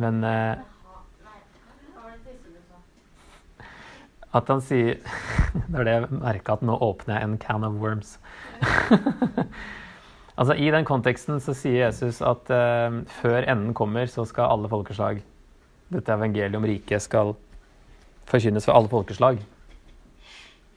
Men 0.00 0.24
eh? 0.24 0.60
At 4.32 4.46
han 4.48 4.60
sier 4.62 5.00
Det 5.70 5.80
er 5.80 5.86
det 5.88 5.94
jeg 5.96 6.20
merka 6.20 6.54
at 6.54 6.64
nå 6.66 6.76
åpner 6.86 7.18
jeg 7.18 7.26
en 7.26 7.38
can 7.42 7.66
of 7.66 7.78
worms. 7.82 8.14
altså 10.38 10.54
I 10.54 10.70
den 10.70 10.86
konteksten 10.86 11.40
så 11.42 11.54
sier 11.58 11.88
Jesus 11.88 12.20
at 12.22 12.50
eh, 12.54 13.00
før 13.20 13.42
enden 13.42 13.74
kommer, 13.74 14.06
så 14.10 14.24
skal 14.28 14.52
alle 14.54 14.70
folkeslag 14.70 15.22
Dette 15.90 16.14
evangeliet 16.14 16.54
om 16.54 16.66
riket 16.70 17.02
skal 17.02 17.34
forkynnes 18.30 18.68
for 18.68 18.78
alle 18.78 18.90
folkeslag. 18.92 19.40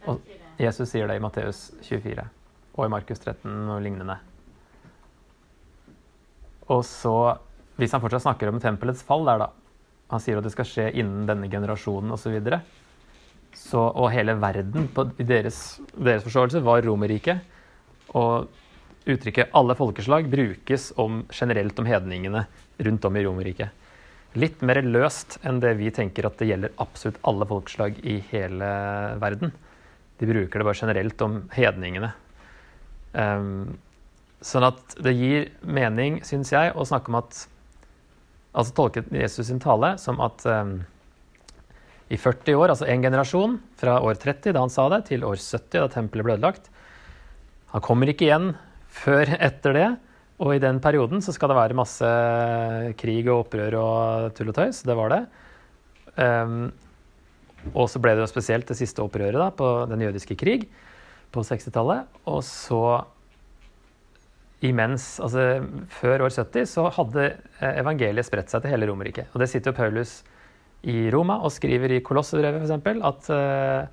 Og- 0.09 0.23
Jesus 0.61 0.89
sier 0.89 1.07
det 1.09 1.17
i 1.17 1.21
Matteus 1.21 1.67
24 1.85 2.25
og 2.73 2.85
i 2.85 2.89
Markus 2.89 3.21
13 3.21 3.69
og 3.69 3.81
lignende. 3.81 4.15
Og 6.73 6.81
så, 6.85 7.13
hvis 7.79 7.93
han 7.95 8.01
fortsatt 8.03 8.25
snakker 8.25 8.51
om 8.51 8.61
tempelets 8.61 9.03
fall 9.05 9.25
der, 9.27 9.45
da 9.45 9.51
Han 10.11 10.21
sier 10.21 10.37
at 10.37 10.45
det 10.45 10.51
skal 10.53 10.67
skje 10.67 10.83
innen 10.99 11.23
denne 11.25 11.47
generasjonen 11.49 12.11
osv. 12.13 12.35
Så, 13.55 13.79
og 13.79 14.11
hele 14.13 14.35
verden, 14.37 14.85
på, 14.93 15.07
i 15.17 15.25
deres, 15.25 15.79
deres 15.95 16.25
forståelse, 16.27 16.61
var 16.61 16.83
Romerriket. 16.85 17.39
Og 18.13 18.49
uttrykket 19.09 19.49
'alle 19.49 19.75
folkeslag' 19.75 20.29
brukes 20.29 20.91
om, 20.97 21.23
generelt 21.31 21.79
om 21.79 21.85
hedningene 21.85 22.45
rundt 22.77 23.05
om 23.05 23.17
i 23.17 23.23
Romerriket. 23.25 23.69
Litt 24.35 24.61
mer 24.61 24.81
løst 24.81 25.37
enn 25.45 25.59
det 25.59 25.75
vi 25.77 25.91
tenker 25.93 26.25
at 26.25 26.37
det 26.37 26.49
gjelder 26.51 26.73
absolutt 26.77 27.19
alle 27.23 27.45
folkeslag 27.45 27.97
i 28.05 28.19
hele 28.31 28.69
verden. 29.21 29.51
De 30.19 30.29
bruker 30.29 30.59
det 30.59 30.65
bare 30.65 30.79
generelt 30.79 31.21
om 31.21 31.49
hedningene. 31.53 32.13
Um, 33.13 33.77
sånn 34.41 34.65
at 34.65 34.95
det 35.03 35.13
gir 35.13 35.49
mening, 35.61 36.21
syns 36.25 36.51
jeg, 36.53 36.73
å 36.73 36.85
snakke 36.85 37.11
om 37.11 37.19
at 37.21 37.43
Altså 38.53 38.75
tolket 38.77 39.09
Jesus 39.13 39.47
sin 39.49 39.61
tale 39.61 39.95
som 40.01 40.19
at 40.21 40.45
um, 40.45 40.77
i 42.13 42.19
40 42.19 42.57
år, 42.59 42.73
altså 42.73 42.85
en 42.89 43.01
generasjon, 43.01 43.57
fra 43.79 43.97
år 44.05 44.19
30 44.21 44.53
da 44.53 44.61
han 44.61 44.73
sa 44.73 44.85
det, 44.93 45.05
til 45.09 45.25
år 45.25 45.39
70 45.39 45.79
da 45.79 45.87
tempelet 45.89 46.27
ble 46.27 46.35
ødelagt 46.37 46.69
Han 47.73 47.81
kommer 47.81 48.11
ikke 48.11 48.27
igjen 48.27 48.51
før 48.93 49.31
etter 49.39 49.73
det. 49.73 49.87
Og 50.43 50.55
i 50.55 50.61
den 50.61 50.79
perioden 50.83 51.23
så 51.23 51.33
skal 51.33 51.49
det 51.49 51.57
være 51.57 51.77
masse 51.77 52.09
krig 52.99 53.25
og 53.25 53.45
opprør 53.47 53.77
og 53.79 54.33
tull 54.37 54.51
og 54.51 54.57
tøys. 54.57 54.83
Det 54.85 54.95
var 54.97 55.13
det. 55.13 55.21
Um, 56.17 56.67
og 57.73 57.87
så 57.89 58.01
ble 58.03 58.13
det 58.13 58.25
jo 58.25 58.29
spesielt 58.29 58.67
det 58.69 58.77
siste 58.77 59.01
opprøret 59.01 59.39
da, 59.39 59.49
på 59.55 59.69
den 59.89 60.03
jødiske 60.05 60.37
krig 60.37 60.67
på 61.33 61.41
60-tallet. 61.47 62.09
Og 62.29 62.41
så 62.45 62.83
imens, 64.63 65.17
altså 65.23 65.63
før 65.91 66.25
år 66.27 66.33
70, 66.35 66.69
så 66.71 66.87
hadde 66.95 67.25
eh, 67.33 67.79
evangeliet 67.81 68.27
spredt 68.27 68.53
seg 68.53 68.63
til 68.63 68.73
hele 68.73 68.87
Romerriket. 68.89 69.31
Og 69.33 69.43
det 69.43 69.49
sitter 69.51 69.71
jo 69.71 69.79
Paulus 69.79 70.21
i 70.87 71.07
Roma 71.13 71.39
og 71.43 71.53
skriver 71.55 71.95
i 71.95 72.01
Kolossebrevet 72.03 72.63
f.eks. 72.63 73.05
at 73.07 73.29
uh, 73.31 73.87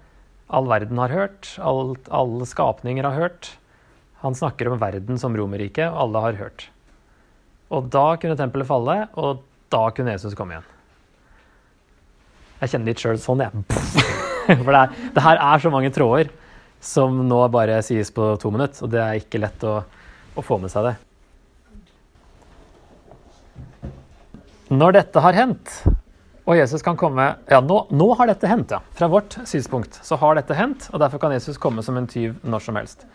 all 0.50 0.66
verden 0.70 0.98
har 0.98 1.14
hørt, 1.14 1.52
alt, 1.62 2.10
alle 2.10 2.46
skapninger 2.48 3.06
har 3.06 3.18
hørt. 3.18 3.52
Han 4.24 4.36
snakker 4.36 4.68
om 4.70 4.80
verden 4.80 5.18
som 5.20 5.36
Romerriket, 5.38 5.86
og 5.88 6.02
alle 6.06 6.24
har 6.26 6.40
hørt. 6.40 6.66
Og 7.70 7.86
da 7.94 8.16
kunne 8.20 8.36
tempelet 8.38 8.68
falle, 8.68 8.96
og 9.14 9.44
da 9.70 9.84
kunne 9.94 10.16
Jesus 10.16 10.34
komme 10.38 10.56
igjen. 10.56 10.68
Jeg 12.60 12.74
kjenner 12.74 12.90
litt 12.90 13.00
sjøl 13.00 13.20
sånn, 13.22 13.46
jeg. 13.46 13.62
For 14.64 14.74
det, 14.74 14.80
er, 14.82 14.98
det 15.14 15.24
her 15.24 15.40
er 15.46 15.62
så 15.62 15.70
mange 15.72 15.92
tråder 15.94 16.32
som 16.82 17.22
nå 17.28 17.38
bare 17.52 17.78
sies 17.86 18.10
på 18.12 18.34
to 18.40 18.50
minutter, 18.52 18.82
og 18.84 18.92
det 18.92 19.00
er 19.00 19.20
ikke 19.20 19.40
lett 19.40 19.64
å, 19.68 19.78
å 20.40 20.46
få 20.46 20.58
med 20.62 20.72
seg 20.72 20.88
det. 20.88 20.96
Når 24.70 24.94
dette 25.00 25.22
har 25.22 25.34
hendt, 25.34 25.72
og 26.46 26.56
Jesus 26.58 26.82
kan 26.82 26.98
komme 26.98 27.24
Ja, 27.50 27.58
nå, 27.62 27.82
nå 27.90 28.06
har 28.18 28.30
dette 28.30 28.48
hendt, 28.50 28.72
ja. 28.74 28.80
Fra 28.96 29.08
vårt 29.10 29.36
synspunkt 29.46 29.98
så 30.06 30.18
har 30.18 30.38
dette 30.38 30.54
hendt, 30.58 30.88
og 30.92 31.02
derfor 31.02 31.22
kan 31.22 31.34
Jesus 31.34 31.58
komme 31.60 31.82
som 31.86 31.98
en 31.98 32.08
tyv 32.10 32.38
når 32.42 32.64
som 32.66 32.78
helst. 32.78 33.06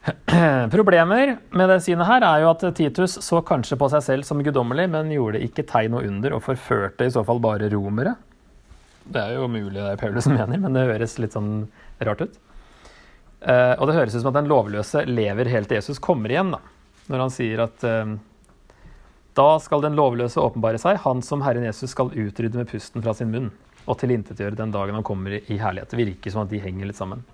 Problemer 0.76 1.34
med 1.52 1.68
det 1.72 1.80
synet 1.84 2.08
her 2.08 2.24
er 2.24 2.44
jo 2.44 2.50
at 2.54 2.64
Titus 2.76 3.18
så 3.24 3.42
kanskje 3.44 3.76
på 3.80 3.88
seg 3.92 4.04
selv 4.06 4.28
som 4.28 4.40
guddommelig, 4.44 4.88
men 4.92 5.12
gjorde 5.12 5.42
ikke 5.44 5.66
tegn 5.68 5.98
og 5.98 6.06
under, 6.08 6.36
og 6.36 6.44
forførte 6.44 7.08
i 7.08 7.12
så 7.12 7.24
fall 7.26 7.42
bare 7.42 7.68
romere. 7.72 8.14
Det 9.10 9.20
er 9.24 9.36
jo 9.40 9.48
mulig 9.50 9.80
det 9.80 9.88
er 9.88 10.00
Paulus 10.00 10.28
mener, 10.30 10.60
men 10.60 10.76
det 10.76 10.86
høres 10.88 11.18
litt 11.20 11.36
sånn 11.36 11.66
rart 12.04 12.24
ut. 12.24 12.40
Eh, 13.40 13.74
og 13.80 13.88
det 13.88 13.96
høres 13.96 14.14
ut 14.14 14.20
som 14.20 14.32
at 14.34 14.36
den 14.36 14.50
lovløse 14.50 15.06
lever 15.08 15.48
helt 15.48 15.70
til 15.70 15.78
Jesus 15.80 16.00
kommer 16.02 16.32
igjen, 16.32 16.52
da. 16.52 16.60
Når 17.10 17.22
han 17.24 17.32
sier 17.32 17.62
at 17.64 17.84
eh, 17.88 18.14
da 19.38 19.48
skal 19.64 19.84
den 19.84 19.96
lovløse 19.96 20.42
åpenbare 20.42 20.80
seg, 20.82 21.00
han 21.06 21.22
som 21.24 21.44
Herren 21.46 21.64
Jesus 21.64 21.94
skal 21.94 22.12
utrydde 22.12 22.60
med 22.60 22.68
pusten 22.70 23.04
fra 23.04 23.14
sin 23.16 23.32
munn, 23.32 23.48
og 23.86 23.96
tilintetgjøre 24.00 24.58
den 24.58 24.74
dagen 24.74 24.98
han 24.98 25.06
kommer 25.06 25.38
i 25.40 25.60
herlighet. 25.60 25.92
Det 25.92 26.02
virker 26.02 26.34
som 26.34 26.44
at 26.44 26.52
de 26.52 26.60
henger 26.60 26.90
litt 26.90 27.00
sammen. 27.00 27.24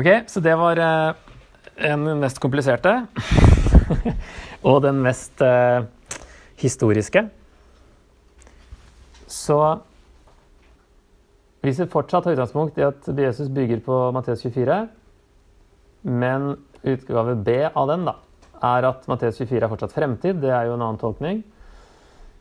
Ok, 0.00 0.08
så 0.30 0.40
det 0.40 0.56
var 0.56 0.80
eh, 0.80 1.12
den 1.82 2.08
mest 2.22 2.40
kompliserte. 2.40 2.94
og 4.68 4.80
den 4.84 5.02
mest 5.04 5.42
historiske. 6.60 7.26
Så 9.30 9.60
vi 11.60 11.74
fortsatt 11.74 12.24
har 12.24 12.36
utgangspunkt 12.36 12.78
i 12.80 12.86
at 12.86 13.08
Jesus 13.12 13.50
bygger 13.52 13.82
på 13.84 14.00
Matteus 14.16 14.42
24, 14.46 14.80
men 16.08 16.54
utgave 16.80 17.34
B 17.36 17.56
av 17.68 17.88
den 17.90 18.06
da, 18.08 18.16
er 18.64 18.86
at 18.88 19.08
Matteus 19.10 19.40
24 19.40 19.64
er 19.64 19.72
fortsatt 19.72 19.96
fremtid, 19.96 20.40
det 20.40 20.52
er 20.52 20.68
jo 20.68 20.76
en 20.76 20.84
annen 20.86 21.00
tolkning, 21.00 21.42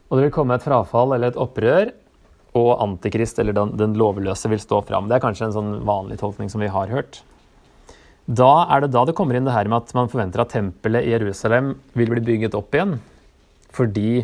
og 0.09 0.17
det 0.17 0.27
vil 0.27 0.35
komme 0.39 0.55
et 0.55 0.63
frafall 0.65 1.15
eller 1.15 1.33
et 1.33 1.39
opprør, 1.39 1.91
og 2.57 2.69
antikrist 2.81 3.37
eller 3.41 3.53
den, 3.53 3.75
den 3.77 3.93
lovløse 3.99 4.49
vil 4.49 4.61
stå 4.61 4.81
fram. 4.87 5.05
Det 5.09 5.19
er 5.19 5.21
kanskje 5.21 5.49
en 5.49 5.53
sånn 5.53 5.75
vanlig 5.85 6.17
tolkning 6.21 6.49
som 6.49 6.63
vi 6.63 6.71
har 6.71 6.89
hørt. 6.89 7.21
Da 8.25 8.65
er 8.73 8.83
det 8.83 8.91
da 8.93 9.03
det 9.05 9.15
kommer 9.17 9.37
inn 9.37 9.45
det 9.45 9.53
her 9.53 9.69
med 9.69 9.83
at 9.83 9.93
man 9.97 10.09
forventer 10.09 10.43
at 10.43 10.51
tempelet 10.53 11.05
i 11.05 11.13
Jerusalem 11.13 11.75
vil 11.97 12.09
bli 12.13 12.23
bygget 12.25 12.57
opp 12.57 12.73
igjen, 12.73 12.97
fordi 13.73 14.23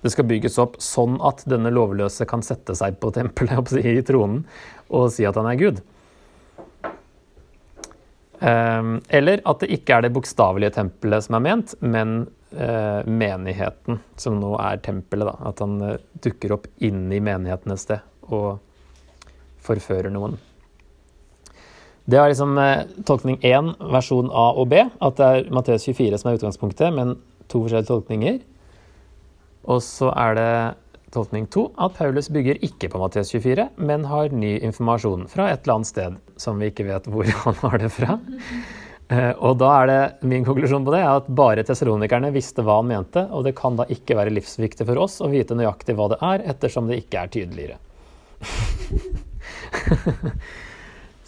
det 0.00 0.12
skal 0.14 0.28
bygges 0.28 0.58
opp 0.62 0.78
sånn 0.82 1.18
at 1.26 1.44
denne 1.50 1.72
lovløse 1.72 2.26
kan 2.28 2.44
sette 2.44 2.76
seg 2.78 2.98
på 3.00 3.12
tempelet 3.14 3.72
i 3.92 4.00
tronen 4.06 4.44
og 4.88 5.10
si 5.14 5.26
at 5.28 5.38
han 5.38 5.48
er 5.50 5.60
Gud. 5.60 5.82
Ehm, 8.40 8.98
eller 9.08 9.42
at 9.44 9.62
det 9.62 9.70
ikke 9.76 9.98
er 9.98 10.06
det 10.06 10.14
bokstavelige 10.16 10.74
tempelet 10.78 11.26
som 11.26 11.36
er 11.36 11.44
ment, 11.44 11.74
men 11.84 12.14
eh, 12.56 13.04
menigheten, 13.04 14.00
som 14.16 14.38
nå 14.40 14.54
er 14.58 14.80
tempelet. 14.84 15.28
Da. 15.28 15.50
At 15.52 15.60
han 15.64 15.76
eh, 15.84 15.98
dukker 16.24 16.56
opp 16.56 16.68
inni 16.80 17.20
menigheten 17.22 17.74
et 17.74 17.82
sted 17.82 18.06
og 18.30 18.62
forfører 19.60 20.12
noen. 20.14 20.38
Det 22.10 22.18
er 22.18 22.32
liksom 22.32 22.56
eh, 22.58 22.86
tolkning 23.06 23.36
1, 23.44 23.74
versjon 23.92 24.32
A 24.32 24.50
og 24.56 24.70
B. 24.72 24.86
At 24.88 25.20
det 25.20 25.28
er 25.28 25.52
Matteus 25.52 25.84
24 25.86 26.22
som 26.22 26.32
er 26.32 26.40
utgangspunktet, 26.40 26.96
men 26.96 27.18
to 27.50 27.60
forskjellige 27.66 27.92
tolkninger. 27.92 28.40
Og 29.68 29.82
så 29.84 30.08
er 30.16 30.34
det 30.38 30.52
tolkning 31.14 31.46
2 31.50 31.64
at 31.82 31.96
Paulus 31.98 32.30
bygger 32.32 32.60
ikke 32.64 32.88
på 32.92 33.00
Matteus 33.02 33.32
24, 33.34 33.68
men 33.82 34.04
har 34.06 34.30
ny 34.32 34.54
informasjon 34.62 35.26
fra 35.30 35.48
et 35.50 35.64
eller 35.64 35.80
annet 35.80 35.90
sted 35.90 36.20
som 36.40 36.60
vi 36.60 36.70
ikke 36.70 36.86
vet 36.88 37.08
hvor 37.10 37.26
han 37.44 37.58
har 37.64 37.76
det 37.82 37.90
fra. 37.92 38.16
Eh, 39.10 39.32
Og 39.42 39.58
da 39.58 39.68
er 39.80 39.86
det 39.90 40.00
min 40.30 40.46
konklusjon 40.46 40.86
på 40.86 40.94
det 40.94 41.02
er 41.02 41.18
at 41.18 41.30
bare 41.34 41.64
tessalonikerne 41.66 42.30
visste 42.34 42.62
hva 42.62 42.78
han 42.78 42.90
mente, 42.92 43.26
og 43.34 43.44
det 43.46 43.56
kan 43.58 43.76
da 43.78 43.84
ikke 43.90 44.16
være 44.18 44.34
livsviktig 44.36 44.86
for 44.86 44.96
oss 45.02 45.18
å 45.20 45.30
vite 45.32 45.58
nøyaktig 45.58 45.98
hva 45.98 46.06
det 46.14 46.20
er, 46.22 46.46
ettersom 46.54 46.90
det 46.90 47.02
ikke 47.02 47.24
er 47.24 47.34
tydeligere. 47.34 47.76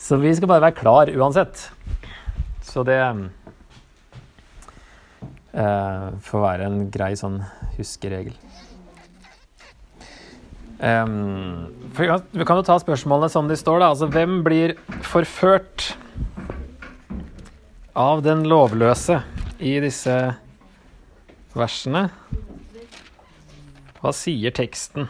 Så 0.02 0.16
vi 0.18 0.32
skal 0.34 0.48
bare 0.50 0.64
være 0.64 0.78
klar 0.78 1.10
uansett. 1.14 1.68
Så 2.62 2.82
det 2.86 2.98
eh, 5.52 6.08
får 6.26 6.44
være 6.44 6.68
en 6.68 6.84
grei 6.92 7.12
sånn 7.18 7.40
huskeregel. 7.76 8.36
Um, 10.82 11.68
for, 11.94 12.08
ja, 12.08 12.16
vi 12.34 12.46
kan 12.48 12.58
jo 12.58 12.66
ta 12.66 12.74
spørsmålene 12.82 13.30
som 13.30 13.46
de 13.46 13.54
står, 13.58 13.78
da. 13.84 13.92
Altså, 13.92 14.08
hvem 14.10 14.40
blir 14.42 14.74
forført 15.06 15.92
av 17.94 18.24
den 18.26 18.42
lovløse 18.50 19.20
i 19.62 19.76
disse 19.84 20.16
versene? 21.54 22.08
Hva 24.02 24.10
sier 24.16 24.54
teksten? 24.56 25.06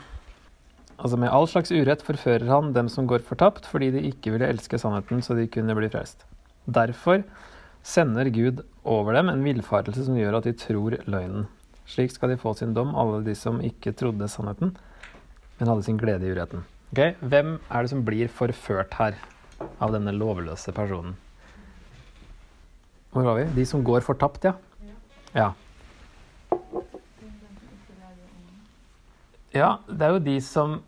Altså 1.02 1.16
med 1.18 1.33
all 1.35 1.48
slags 1.50 1.72
urett 1.74 2.05
forfører 2.07 2.46
han 2.50 2.74
dem 2.76 2.90
som 2.92 3.09
går 3.11 3.24
fortapt, 3.26 3.64
fordi 3.66 3.88
de 3.94 4.05
ikke 4.12 4.35
ville 4.35 4.50
elske 4.52 4.78
sannheten 4.78 5.24
så 5.24 5.35
de 5.38 5.48
kunne 5.50 5.74
bli 5.74 5.88
frelst. 5.90 6.26
Derfor 6.68 7.24
sender 7.83 8.28
Gud 8.31 8.61
over 8.85 9.14
dem 9.14 9.31
en 9.31 9.45
villfarelse 9.45 10.07
som 10.07 10.16
gjør 10.18 10.40
at 10.40 10.47
de 10.49 10.55
tror 10.59 10.97
løgnen. 11.07 11.47
Slik 11.88 12.12
skal 12.14 12.33
de 12.33 12.38
få 12.40 12.55
sin 12.57 12.75
dom, 12.75 12.95
alle 12.99 13.23
de 13.27 13.35
som 13.38 13.61
ikke 13.62 13.95
trodde 13.99 14.29
sannheten, 14.31 14.75
men 15.59 15.68
hadde 15.71 15.85
sin 15.87 15.99
glede 16.01 16.27
i 16.27 16.33
uretten. 16.35 16.64
Ok, 16.92 17.03
Hvem 17.21 17.57
er 17.71 17.83
det 17.83 17.90
som 17.92 18.05
blir 18.05 18.31
forført 18.33 18.95
her 18.99 19.18
av 19.81 19.95
denne 19.95 20.14
lovløse 20.14 20.75
personen? 20.75 21.16
Hvor 23.12 23.27
var 23.29 23.38
vi? 23.42 23.49
De 23.59 23.66
som 23.68 23.83
går 23.85 24.05
fortapt, 24.05 24.47
ja. 24.49 24.55
Ja. 25.37 25.51
Ja, 29.53 29.77
det 29.85 30.07
er 30.07 30.14
jo 30.14 30.25
de 30.25 30.38
som 30.40 30.79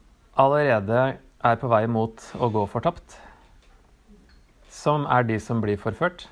allerede 0.40 1.18
er 1.44 1.59
på 1.61 1.68
vei 1.68 1.85
mot 1.90 2.22
å 2.40 2.48
gå 2.52 2.64
fortapt, 2.72 3.18
som 4.72 5.04
er 5.12 5.26
de 5.28 5.37
som 5.40 5.61
blir 5.61 5.76
forført. 5.80 6.24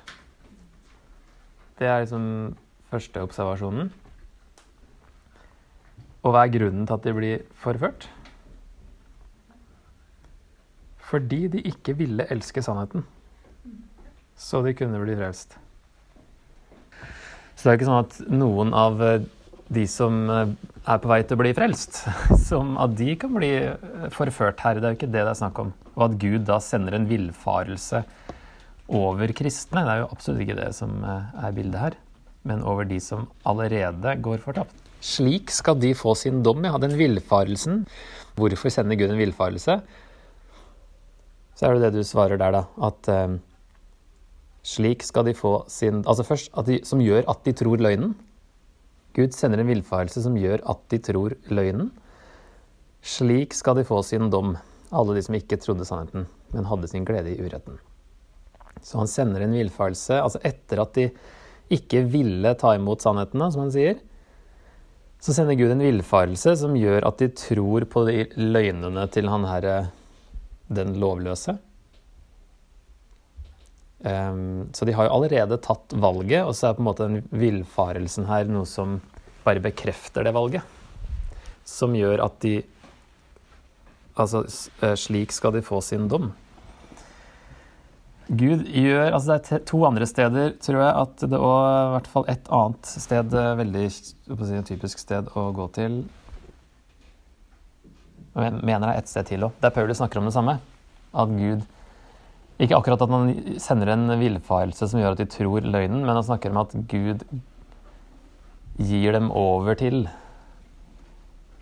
Det 1.79 1.87
er 1.89 2.03
liksom 2.03 2.25
første 2.91 3.23
observasjonen. 3.25 3.89
Og 6.23 6.31
hva 6.31 6.45
er 6.45 6.53
grunnen 6.53 6.85
til 6.87 6.95
at 6.95 7.07
de 7.07 7.13
blir 7.17 7.47
forført? 7.59 8.07
Fordi 11.13 11.47
de 11.51 11.61
ikke 11.69 11.95
ville 11.97 12.25
elske 12.33 12.63
sannheten, 12.65 13.03
så 14.39 14.63
de 14.65 14.73
kunne 14.73 15.01
bli 15.03 15.17
frelst. 15.19 15.57
Så 17.53 17.67
det 17.67 17.73
er 17.73 17.77
ikke 17.77 17.89
sånn 17.89 18.05
at 18.05 18.15
noen 18.33 18.73
av 18.75 19.01
eh, 19.03 19.25
de 19.73 19.83
som 19.89 20.23
eh, 20.31 20.55
er 20.89 21.01
på 21.03 21.11
vei 21.11 21.19
til 21.21 21.37
å 21.37 21.41
bli 21.43 21.51
frelst, 21.55 22.01
som 22.49 22.73
at 22.81 22.95
de 22.97 23.13
kan 23.19 23.35
bli 23.35 23.51
eh, 23.59 24.07
forført 24.15 24.63
her. 24.65 24.79
Det 24.79 24.89
er 24.89 24.95
jo 24.95 24.99
ikke 25.01 25.11
det 25.11 25.21
det 25.21 25.31
er 25.35 25.39
snakk 25.43 25.61
om. 25.61 25.73
Og 25.93 26.07
at 26.07 26.17
Gud 26.23 26.47
da 26.49 26.57
sender 26.63 26.97
en 26.97 27.07
villfarelse 27.11 28.01
over 28.87 29.31
kristne. 29.35 29.83
Det 29.85 29.93
er 29.93 30.01
jo 30.03 30.09
absolutt 30.11 30.43
ikke 30.45 30.59
det 30.59 30.71
som 30.75 31.03
er 31.03 31.55
bildet 31.55 31.79
her. 31.79 31.99
Men 32.43 32.63
over 32.67 32.87
de 32.87 32.99
som 32.99 33.29
allerede 33.47 34.17
går 34.23 34.41
fortapt. 34.43 34.75
Slik 35.03 35.51
skal 35.51 35.79
de 35.79 35.91
få 35.95 36.13
sin 36.15 36.41
dom, 36.43 36.63
ja. 36.63 36.77
Den 36.79 36.95
villfarelsen. 36.99 37.83
Hvorfor 38.39 38.71
sender 38.71 38.95
Gud 38.99 39.11
en 39.11 39.19
villfarelse? 39.19 39.81
Så 41.55 41.67
er 41.67 41.75
det 41.75 41.89
det 41.89 41.99
du 41.99 42.07
svarer 42.07 42.39
der, 42.39 42.55
da. 42.55 42.63
At 42.87 43.09
eh, 43.11 43.35
slik 44.63 45.03
skal 45.03 45.27
de 45.27 45.35
få 45.35 45.65
sin 45.67 46.03
Altså 46.07 46.23
først 46.23 46.55
de, 46.67 46.79
som 46.87 47.03
gjør 47.03 47.27
at 47.29 47.43
de 47.45 47.53
tror 47.53 47.83
løgnen. 47.83 48.15
Gud 49.13 49.35
sender 49.35 49.61
en 49.61 49.69
villfarelse 49.69 50.23
som 50.23 50.37
gjør 50.39 50.63
at 50.71 50.81
de 50.89 50.97
tror 51.03 51.35
løgnen. 51.51 51.91
Slik 53.03 53.53
skal 53.53 53.75
de 53.77 53.83
få 53.83 54.01
sin 54.07 54.31
dom, 54.31 54.55
alle 54.91 55.15
de 55.17 55.21
som 55.25 55.35
ikke 55.35 55.59
trodde 55.59 55.85
sannheten, 55.85 56.29
men 56.55 56.69
hadde 56.71 56.87
sin 56.87 57.05
glede 57.05 57.35
i 57.35 57.41
uretten. 57.43 57.75
Så 58.83 58.99
han 58.99 59.09
sender 59.09 59.45
en 59.45 59.55
villfarelse, 59.55 60.19
altså 60.19 60.41
etter 60.43 60.81
at 60.83 60.97
de 60.97 61.07
ikke 61.73 62.03
ville 62.11 62.51
ta 62.59 62.75
imot 62.75 63.01
sannheten, 63.01 63.43
som 63.51 63.63
han 63.65 63.73
sier, 63.73 64.01
så 65.23 65.31
sender 65.31 65.55
Gud 65.55 65.71
en 65.71 65.83
villfarelse 65.85 66.57
som 66.59 66.75
gjør 66.75 67.05
at 67.07 67.21
de 67.21 67.29
tror 67.31 67.85
på 67.87 68.03
de 68.09 68.25
løgnene 68.35 69.05
til 69.13 69.29
han 69.31 69.47
herre 69.47 69.77
den 70.67 70.97
lovløse. 70.99 71.55
Um, 74.03 74.67
så 74.75 74.83
de 74.83 74.91
har 74.97 75.07
jo 75.07 75.13
allerede 75.15 75.61
tatt 75.63 75.95
valget, 75.95 76.43
og 76.43 76.51
så 76.57 76.69
er 76.69 76.75
på 76.75 76.83
en 76.83 76.89
måte 76.89 77.07
den 77.07 77.23
villfarelsen 77.31 78.27
her 78.27 78.51
noe 78.51 78.67
som 78.67 78.97
bare 79.45 79.63
bekrefter 79.63 80.27
det 80.27 80.35
valget. 80.35 80.67
Som 81.63 81.95
gjør 81.95 82.27
at 82.27 82.39
de 82.43 82.59
Altså, 84.13 84.43
slik 84.93 85.31
skal 85.33 85.55
de 85.55 85.63
få 85.65 85.79
sin 85.81 86.03
dom. 86.05 86.27
Gud 88.31 88.63
gjør 88.71 89.09
Altså, 89.11 89.35
det 89.35 89.51
er 89.57 89.63
to 89.67 89.81
andre 89.83 90.07
steder, 90.07 90.53
tror 90.63 90.79
jeg, 90.79 90.91
at 91.03 91.23
det 91.27 91.39
òg 91.39 91.63
i 91.67 91.93
hvert 91.93 92.09
fall 92.13 92.27
et 92.31 92.51
annet 92.55 92.91
sted, 93.03 93.35
veldig 93.59 93.85
si, 93.91 94.61
typisk 94.69 95.01
sted 95.01 95.27
å 95.35 95.49
gå 95.55 95.67
til 95.75 95.97
Jeg 98.33 98.55
mener 98.63 98.87
det 98.87 98.93
er 98.93 99.01
et 99.01 99.11
sted 99.11 99.27
til 99.27 99.43
òg, 99.49 99.57
der 99.61 99.75
Paulus 99.75 99.99
snakker 99.99 100.21
om 100.21 100.29
det 100.29 100.35
samme. 100.37 100.57
At 101.13 101.35
Gud 101.35 101.67
Ikke 102.63 102.77
akkurat 102.77 103.01
at 103.03 103.11
han 103.11 103.59
sender 103.61 103.91
en 103.91 104.15
villfarelse 104.21 104.87
som 104.87 105.01
gjør 105.01 105.17
at 105.17 105.23
de 105.23 105.29
tror 105.29 105.65
løgnen, 105.67 106.05
men 106.05 106.15
han 106.15 106.25
snakker 106.25 106.53
om 106.53 106.61
at 106.63 106.75
Gud 106.87 107.25
gir 108.79 109.13
dem 109.13 109.29
over 109.35 109.75
til 109.77 110.05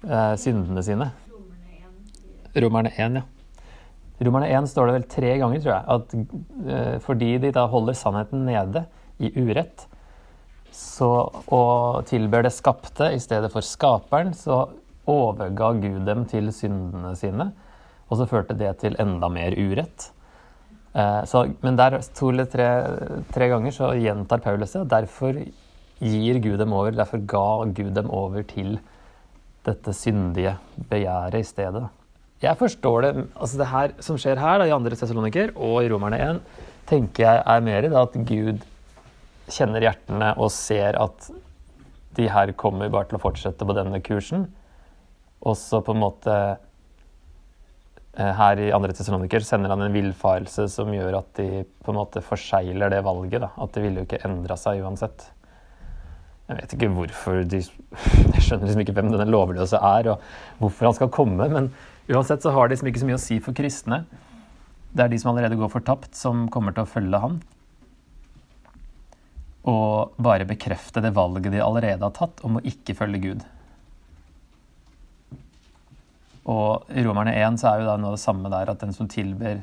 eh, 0.05 0.35
syndene 0.39 0.83
sine. 0.85 1.09
Romerne 2.55 2.91
1, 2.91 3.21
ja. 3.21 3.40
Romerne 4.21 4.51
1 4.53 4.69
står 4.69 4.87
det 4.87 4.95
vel 4.99 5.07
tre 5.09 5.31
ganger, 5.41 5.63
tror 5.63 5.73
jeg, 5.73 5.85
at 5.95 6.75
eh, 6.75 6.97
fordi 7.01 7.31
de 7.41 7.53
da 7.55 7.65
holder 7.69 7.97
sannheten 7.97 8.45
nede 8.45 8.85
i 9.21 9.31
urett, 9.41 9.87
så, 10.71 11.09
og 11.51 12.05
tilber 12.07 12.45
det 12.45 12.53
skapte 12.55 13.09
i 13.15 13.19
stedet 13.19 13.49
for 13.51 13.65
skaperen, 13.65 14.31
så 14.37 14.63
overga 15.09 15.71
Gud 15.81 16.05
dem 16.07 16.23
til 16.29 16.51
syndene 16.55 17.15
sine. 17.19 17.49
Og 18.11 18.19
så 18.19 18.27
førte 18.27 18.55
det 18.59 18.75
til 18.81 18.95
enda 18.99 19.29
mer 19.31 19.55
urett. 19.57 20.11
Eh, 20.93 21.21
så, 21.27 21.45
men 21.63 21.79
der 21.79 21.99
to 22.15 22.29
eller 22.31 22.47
tre, 22.51 22.69
tre 23.33 23.49
ganger 23.51 23.75
så 23.75 23.91
gjentar 23.99 24.43
Paulus 24.43 24.75
det. 24.75 24.83
og 24.83 24.91
Derfor 24.91 25.41
gir 26.01 26.41
Gud 26.43 26.59
dem 26.59 26.73
over, 26.73 26.91
derfor 26.95 27.23
ga 27.25 27.47
Gud 27.71 27.93
dem 27.95 28.09
over 28.09 28.43
til 28.47 28.77
dette 29.65 29.93
syndige 29.93 30.55
begjæret 30.89 31.41
i 31.41 31.47
stedet. 31.47 31.87
Jeg 32.41 32.57
forstår 32.57 33.03
det 33.05 33.11
altså 33.35 33.59
det 33.59 33.69
her 33.69 33.91
som 34.01 34.17
skjer 34.17 34.39
her 34.41 34.57
da, 34.57 34.65
i 34.65 34.73
andre 34.73 34.97
Tessaloniker 34.97 35.53
og 35.53 35.83
i 35.83 35.91
Romerne 35.91 36.17
1, 36.25 36.39
tenker 36.89 37.27
jeg 37.27 37.43
er 37.53 37.65
mer 37.65 37.85
da, 37.85 38.01
at 38.01 38.17
Gud 38.25 38.63
kjenner 39.51 39.83
hjertene 39.85 40.31
og 40.41 40.49
ser 40.53 40.97
at 40.97 41.29
de 42.17 42.25
her 42.31 42.51
kommer 42.57 42.89
bare 42.91 43.07
til 43.11 43.19
å 43.19 43.23
fortsette 43.23 43.67
på 43.67 43.75
denne 43.77 44.01
kursen. 44.03 44.47
Og 45.45 45.55
så 45.57 45.83
på 45.85 45.93
en 45.93 46.01
måte 46.01 46.35
her 48.17 48.59
i 48.59 48.71
andre 48.75 48.95
Tessaloniker 48.95 49.45
sender 49.45 49.71
han 49.71 49.85
en 49.85 49.93
villfarelse 49.93 50.65
som 50.73 50.89
gjør 50.91 51.21
at 51.21 51.29
de 51.37 51.61
på 51.63 51.93
en 51.93 51.99
måte 52.01 52.23
forsegler 52.25 52.91
det 52.91 53.03
valget. 53.05 53.39
Da. 53.45 53.51
At 53.61 53.77
det 53.77 53.85
ville 53.85 54.01
jo 54.01 54.09
ikke 54.09 54.23
endra 54.27 54.57
seg 54.59 54.81
uansett. 54.83 55.29
Jeg 56.49 56.57
vet 56.57 56.75
ikke 56.75 56.91
hvorfor 56.97 57.45
de 57.47 57.61
Jeg 58.33 58.43
skjønner 58.43 58.67
liksom 58.67 58.83
ikke 58.83 58.97
hvem 58.97 59.13
denne 59.13 59.29
lovløse 59.29 59.79
er, 59.79 60.11
og 60.11 60.59
hvorfor 60.59 60.89
han 60.89 60.97
skal 60.97 61.13
komme. 61.13 61.47
men 61.47 61.71
Uansett 62.09 62.41
så 62.41 62.51
har 62.55 62.67
det 62.67 62.75
liksom 62.75 62.89
ikke 62.91 63.03
så 63.03 63.09
mye 63.09 63.19
å 63.19 63.23
si 63.23 63.39
for 63.43 63.57
kristne. 63.57 64.03
Det 64.91 65.05
er 65.05 65.11
de 65.11 65.19
som 65.21 65.31
allerede 65.31 65.59
går 65.59 65.71
fortapt, 65.71 66.15
som 66.17 66.47
kommer 66.51 66.75
til 66.75 66.83
å 66.83 66.89
følge 66.89 67.21
han. 67.23 67.39
Og 69.69 70.17
bare 70.17 70.47
bekrefte 70.49 71.03
det 71.03 71.13
valget 71.15 71.53
de 71.53 71.61
allerede 71.61 72.03
har 72.03 72.15
tatt 72.17 72.41
om 72.47 72.57
å 72.57 72.63
ikke 72.65 72.97
følge 72.97 73.21
Gud. 73.23 73.45
Og 76.49 76.89
i 76.89 77.03
Romerne 77.05 77.35
1 77.37 77.59
så 77.61 77.69
er 77.69 77.81
jo 77.81 77.91
da 77.91 77.99
noe 78.01 78.11
av 78.11 78.17
det 78.17 78.23
samme 78.23 78.49
der, 78.49 78.71
at 78.73 78.81
den 78.81 78.95
som 78.95 79.09
tilber 79.11 79.61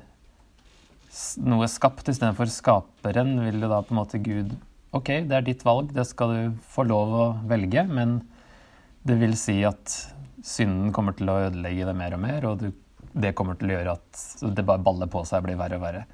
noe 1.43 1.67
skapt 1.71 2.09
istedenfor 2.11 2.51
skaperen, 2.53 3.35
vil 3.43 3.65
jo 3.65 3.71
da 3.71 3.81
på 3.83 3.95
en 3.95 4.03
måte 4.03 4.21
Gud 4.23 4.55
Ok, 4.97 5.11
det 5.29 5.35
er 5.37 5.45
ditt 5.45 5.65
valg, 5.69 5.91
det 5.93 6.07
skal 6.09 6.31
du 6.33 6.61
få 6.73 6.87
lov 6.89 7.11
å 7.13 7.25
velge, 7.49 7.83
men 7.93 8.23
det 9.05 9.19
vil 9.21 9.35
si 9.37 9.59
at 9.69 9.97
synden 10.45 10.93
kommer 10.95 11.17
til 11.19 11.31
å 11.31 11.39
ødelegge 11.49 11.89
det 11.89 11.97
mer 11.97 12.15
og 12.17 12.23
mer, 12.23 12.47
og 12.49 12.63
du, 12.63 12.69
det 13.13 13.35
kommer 13.39 13.59
til 13.59 13.73
å 13.73 13.77
gjøre 13.77 13.97
at 13.99 14.23
det 14.57 14.67
bare 14.67 14.85
baller 14.85 15.11
på 15.11 15.25
seg 15.29 15.43
og 15.43 15.49
blir 15.49 15.59
verre 15.61 15.79
og 15.79 15.85
verre. 15.85 16.05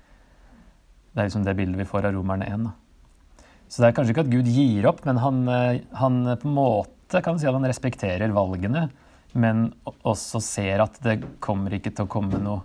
Det 1.12 1.22
er 1.22 1.28
liksom 1.28 1.44
det 1.46 1.56
bildet 1.58 1.80
vi 1.80 1.88
får 1.88 2.08
av 2.08 2.16
Romerne 2.16 2.48
1. 2.50 2.66
Da. 2.68 3.44
Så 3.68 3.82
det 3.82 3.88
er 3.88 3.96
kanskje 3.96 4.14
ikke 4.14 4.24
at 4.26 4.32
Gud 4.32 4.48
gir 4.50 4.88
opp, 4.90 5.04
men 5.06 5.20
han, 5.22 5.42
eh, 5.48 5.82
han 6.00 6.22
på 6.40 6.48
en 6.48 6.56
måte 6.56 7.22
kan 7.24 7.38
si 7.38 7.48
at 7.48 7.56
han 7.56 7.68
respekterer 7.68 8.34
valgene, 8.34 8.88
men 9.34 9.68
også 10.06 10.40
ser 10.42 10.82
at 10.84 10.98
det 11.02 11.20
kommer 11.42 11.74
ikke 11.74 11.92
til 11.94 12.06
å 12.06 12.10
komme 12.10 12.38
noe 12.42 12.62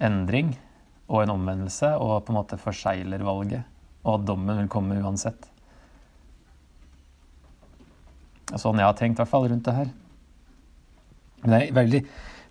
endring 0.00 0.54
og 1.06 1.22
en 1.22 1.34
omvendelse, 1.36 1.92
og 2.00 2.24
på 2.26 2.32
en 2.32 2.38
måte 2.40 2.60
forsegler 2.60 3.24
valget 3.24 3.64
og 4.06 4.20
at 4.20 4.26
dommen 4.28 4.60
vil 4.60 4.70
komme 4.70 4.98
uansett. 5.02 5.48
Sånn 8.54 8.78
jeg 8.78 8.86
har 8.86 8.94
tenkt 8.98 9.18
i 9.18 9.24
hvert 9.24 9.32
fall 9.32 9.48
rundt 9.50 9.66
det 9.66 9.74
her. 9.74 9.88
Men 11.42 11.52
det 11.52 11.60
er 11.68 11.76
veldig 11.76 12.00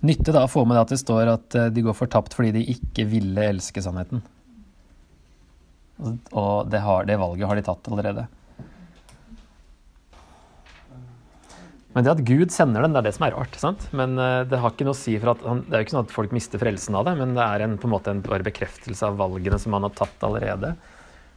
nyttig 0.06 0.34
da 0.36 0.44
å 0.46 0.52
få 0.52 0.66
med 0.68 0.78
det 0.78 0.84
at 0.86 0.94
det 0.94 1.02
står 1.02 1.32
at 1.34 1.56
eh, 1.58 1.70
de 1.74 1.82
går 1.86 1.98
fortapt 1.98 2.36
fordi 2.38 2.52
de 2.60 2.66
ikke 2.76 3.08
ville 3.10 3.48
elske 3.56 3.82
sannheten. 3.84 4.22
Og- 6.04 6.34
Og 6.36 6.70
det, 6.70 6.82
har, 6.84 7.06
det 7.08 7.18
valget 7.20 7.48
har 7.48 7.56
de 7.56 7.64
tatt 7.66 7.88
allerede. 7.92 8.28
Men 11.96 12.04
det 12.04 12.12
at 12.12 12.24
Gud 12.28 12.52
sender 12.52 12.84
den, 12.84 12.92
det 12.92 13.00
er 13.00 13.06
det 13.08 13.14
som 13.16 13.24
er 13.30 13.36
rart. 13.38 13.54
sant? 13.56 13.86
Men 13.96 14.18
eh, 14.20 14.42
det 14.52 14.60
har 14.60 14.74
ikke 14.74 14.84
noe 14.88 14.96
å 14.98 15.00
si 15.00 15.14
for 15.22 15.32
at 15.32 15.46
han, 15.48 15.62
Det 15.64 15.72
er 15.78 15.80
jo 15.82 15.86
ikke 15.88 15.94
sånn 15.96 16.04
at 16.10 16.16
folk 16.16 16.34
mister 16.36 16.60
frelsen 16.60 16.98
av 17.00 17.06
det, 17.08 17.14
men 17.22 17.32
det 17.38 17.46
er 17.46 17.64
en, 17.64 17.78
på 17.80 17.88
en 17.88 17.94
måte 17.96 18.12
en 18.12 18.20
bare 18.26 18.44
bekreftelse 18.44 19.08
av 19.08 19.16
valgene 19.22 19.60
som 19.62 19.78
han 19.78 19.88
har 19.88 19.94
tatt 19.96 20.26
allerede, 20.28 20.74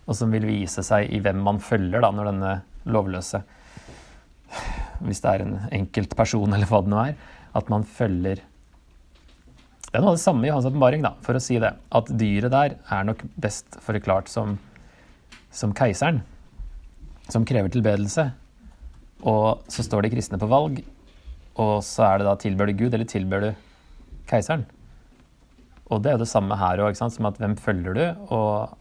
og 0.08 0.16
som 0.18 0.32
vil 0.34 0.48
vise 0.48 0.82
seg 0.82 1.12
i 1.14 1.20
hvem 1.22 1.38
man 1.46 1.60
følger 1.62 2.02
da, 2.02 2.10
når 2.10 2.32
denne 2.32 2.52
lovløse 2.90 3.42
Hvis 5.04 5.20
det 5.22 5.30
er 5.30 5.42
en 5.44 5.56
enkelt 5.78 6.16
person, 6.18 6.50
eller 6.56 6.66
hva 6.66 6.80
det 6.82 6.90
nå 6.90 6.98
er, 7.04 7.14
at 7.56 7.68
man 7.72 7.84
følger 7.86 8.42
Det 9.88 9.96
er 9.96 10.02
noe 10.02 10.12
av 10.12 10.18
det 10.18 10.24
samme 10.24 10.44
i 10.44 10.50
Johans 10.50 10.66
åpenbaring, 10.68 11.04
for 11.24 11.38
å 11.38 11.40
si 11.40 11.56
det. 11.62 11.70
At 11.96 12.10
dyret 12.20 12.52
der 12.52 12.74
er 12.92 13.06
nok 13.08 13.22
best 13.40 13.78
forklart 13.80 14.28
som, 14.28 14.58
som 15.48 15.72
keiseren, 15.72 16.20
som 17.32 17.46
krever 17.48 17.72
tilbedelse. 17.72 18.26
Og 19.24 19.64
så 19.72 19.84
står 19.86 20.04
de 20.04 20.10
kristne 20.12 20.38
på 20.38 20.50
valg, 20.50 20.82
og 21.56 21.80
så 21.86 22.04
er 22.04 22.20
det 22.20 22.28
da 22.28 22.36
tilbør 22.38 22.68
du 22.68 22.76
Gud, 22.84 22.92
eller 22.92 23.08
tilbør 23.08 23.46
du 23.46 23.48
keiseren? 24.28 24.66
Og 25.88 26.04
det 26.04 26.12
er 26.12 26.18
jo 26.18 26.24
det 26.26 26.30
samme 26.30 26.60
her 26.60 26.84
òg, 26.84 27.00
som 27.00 27.30
at 27.30 27.40
hvem 27.40 27.56
følger 27.56 27.96
du? 27.96 28.04
Og, 28.28 28.76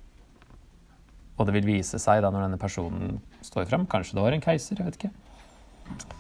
og 1.38 1.48
det 1.48 1.56
vil 1.56 1.72
vise 1.72 2.04
seg 2.04 2.20
da 2.24 2.34
når 2.34 2.50
denne 2.50 2.62
personen 2.62 3.22
står 3.48 3.72
fram, 3.72 3.88
kanskje 3.88 4.20
det 4.20 4.28
var 4.28 4.36
en 4.36 4.44
keiser, 4.44 4.76
jeg 4.76 4.92
vet 4.92 5.00
ikke. 5.00 6.17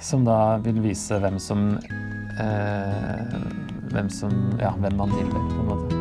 Som 0.00 0.24
da 0.24 0.56
vil 0.64 0.82
vise 0.84 1.18
hvem 1.22 1.38
som 1.40 1.68
eh, 2.40 3.36
Hvem 3.92 4.10
som 4.12 4.58
Ja, 4.60 4.74
hvem 4.76 4.98
man 4.98 5.14
tilber, 5.16 5.40
på 5.40 5.60
en 5.62 5.70
måte. 5.70 5.95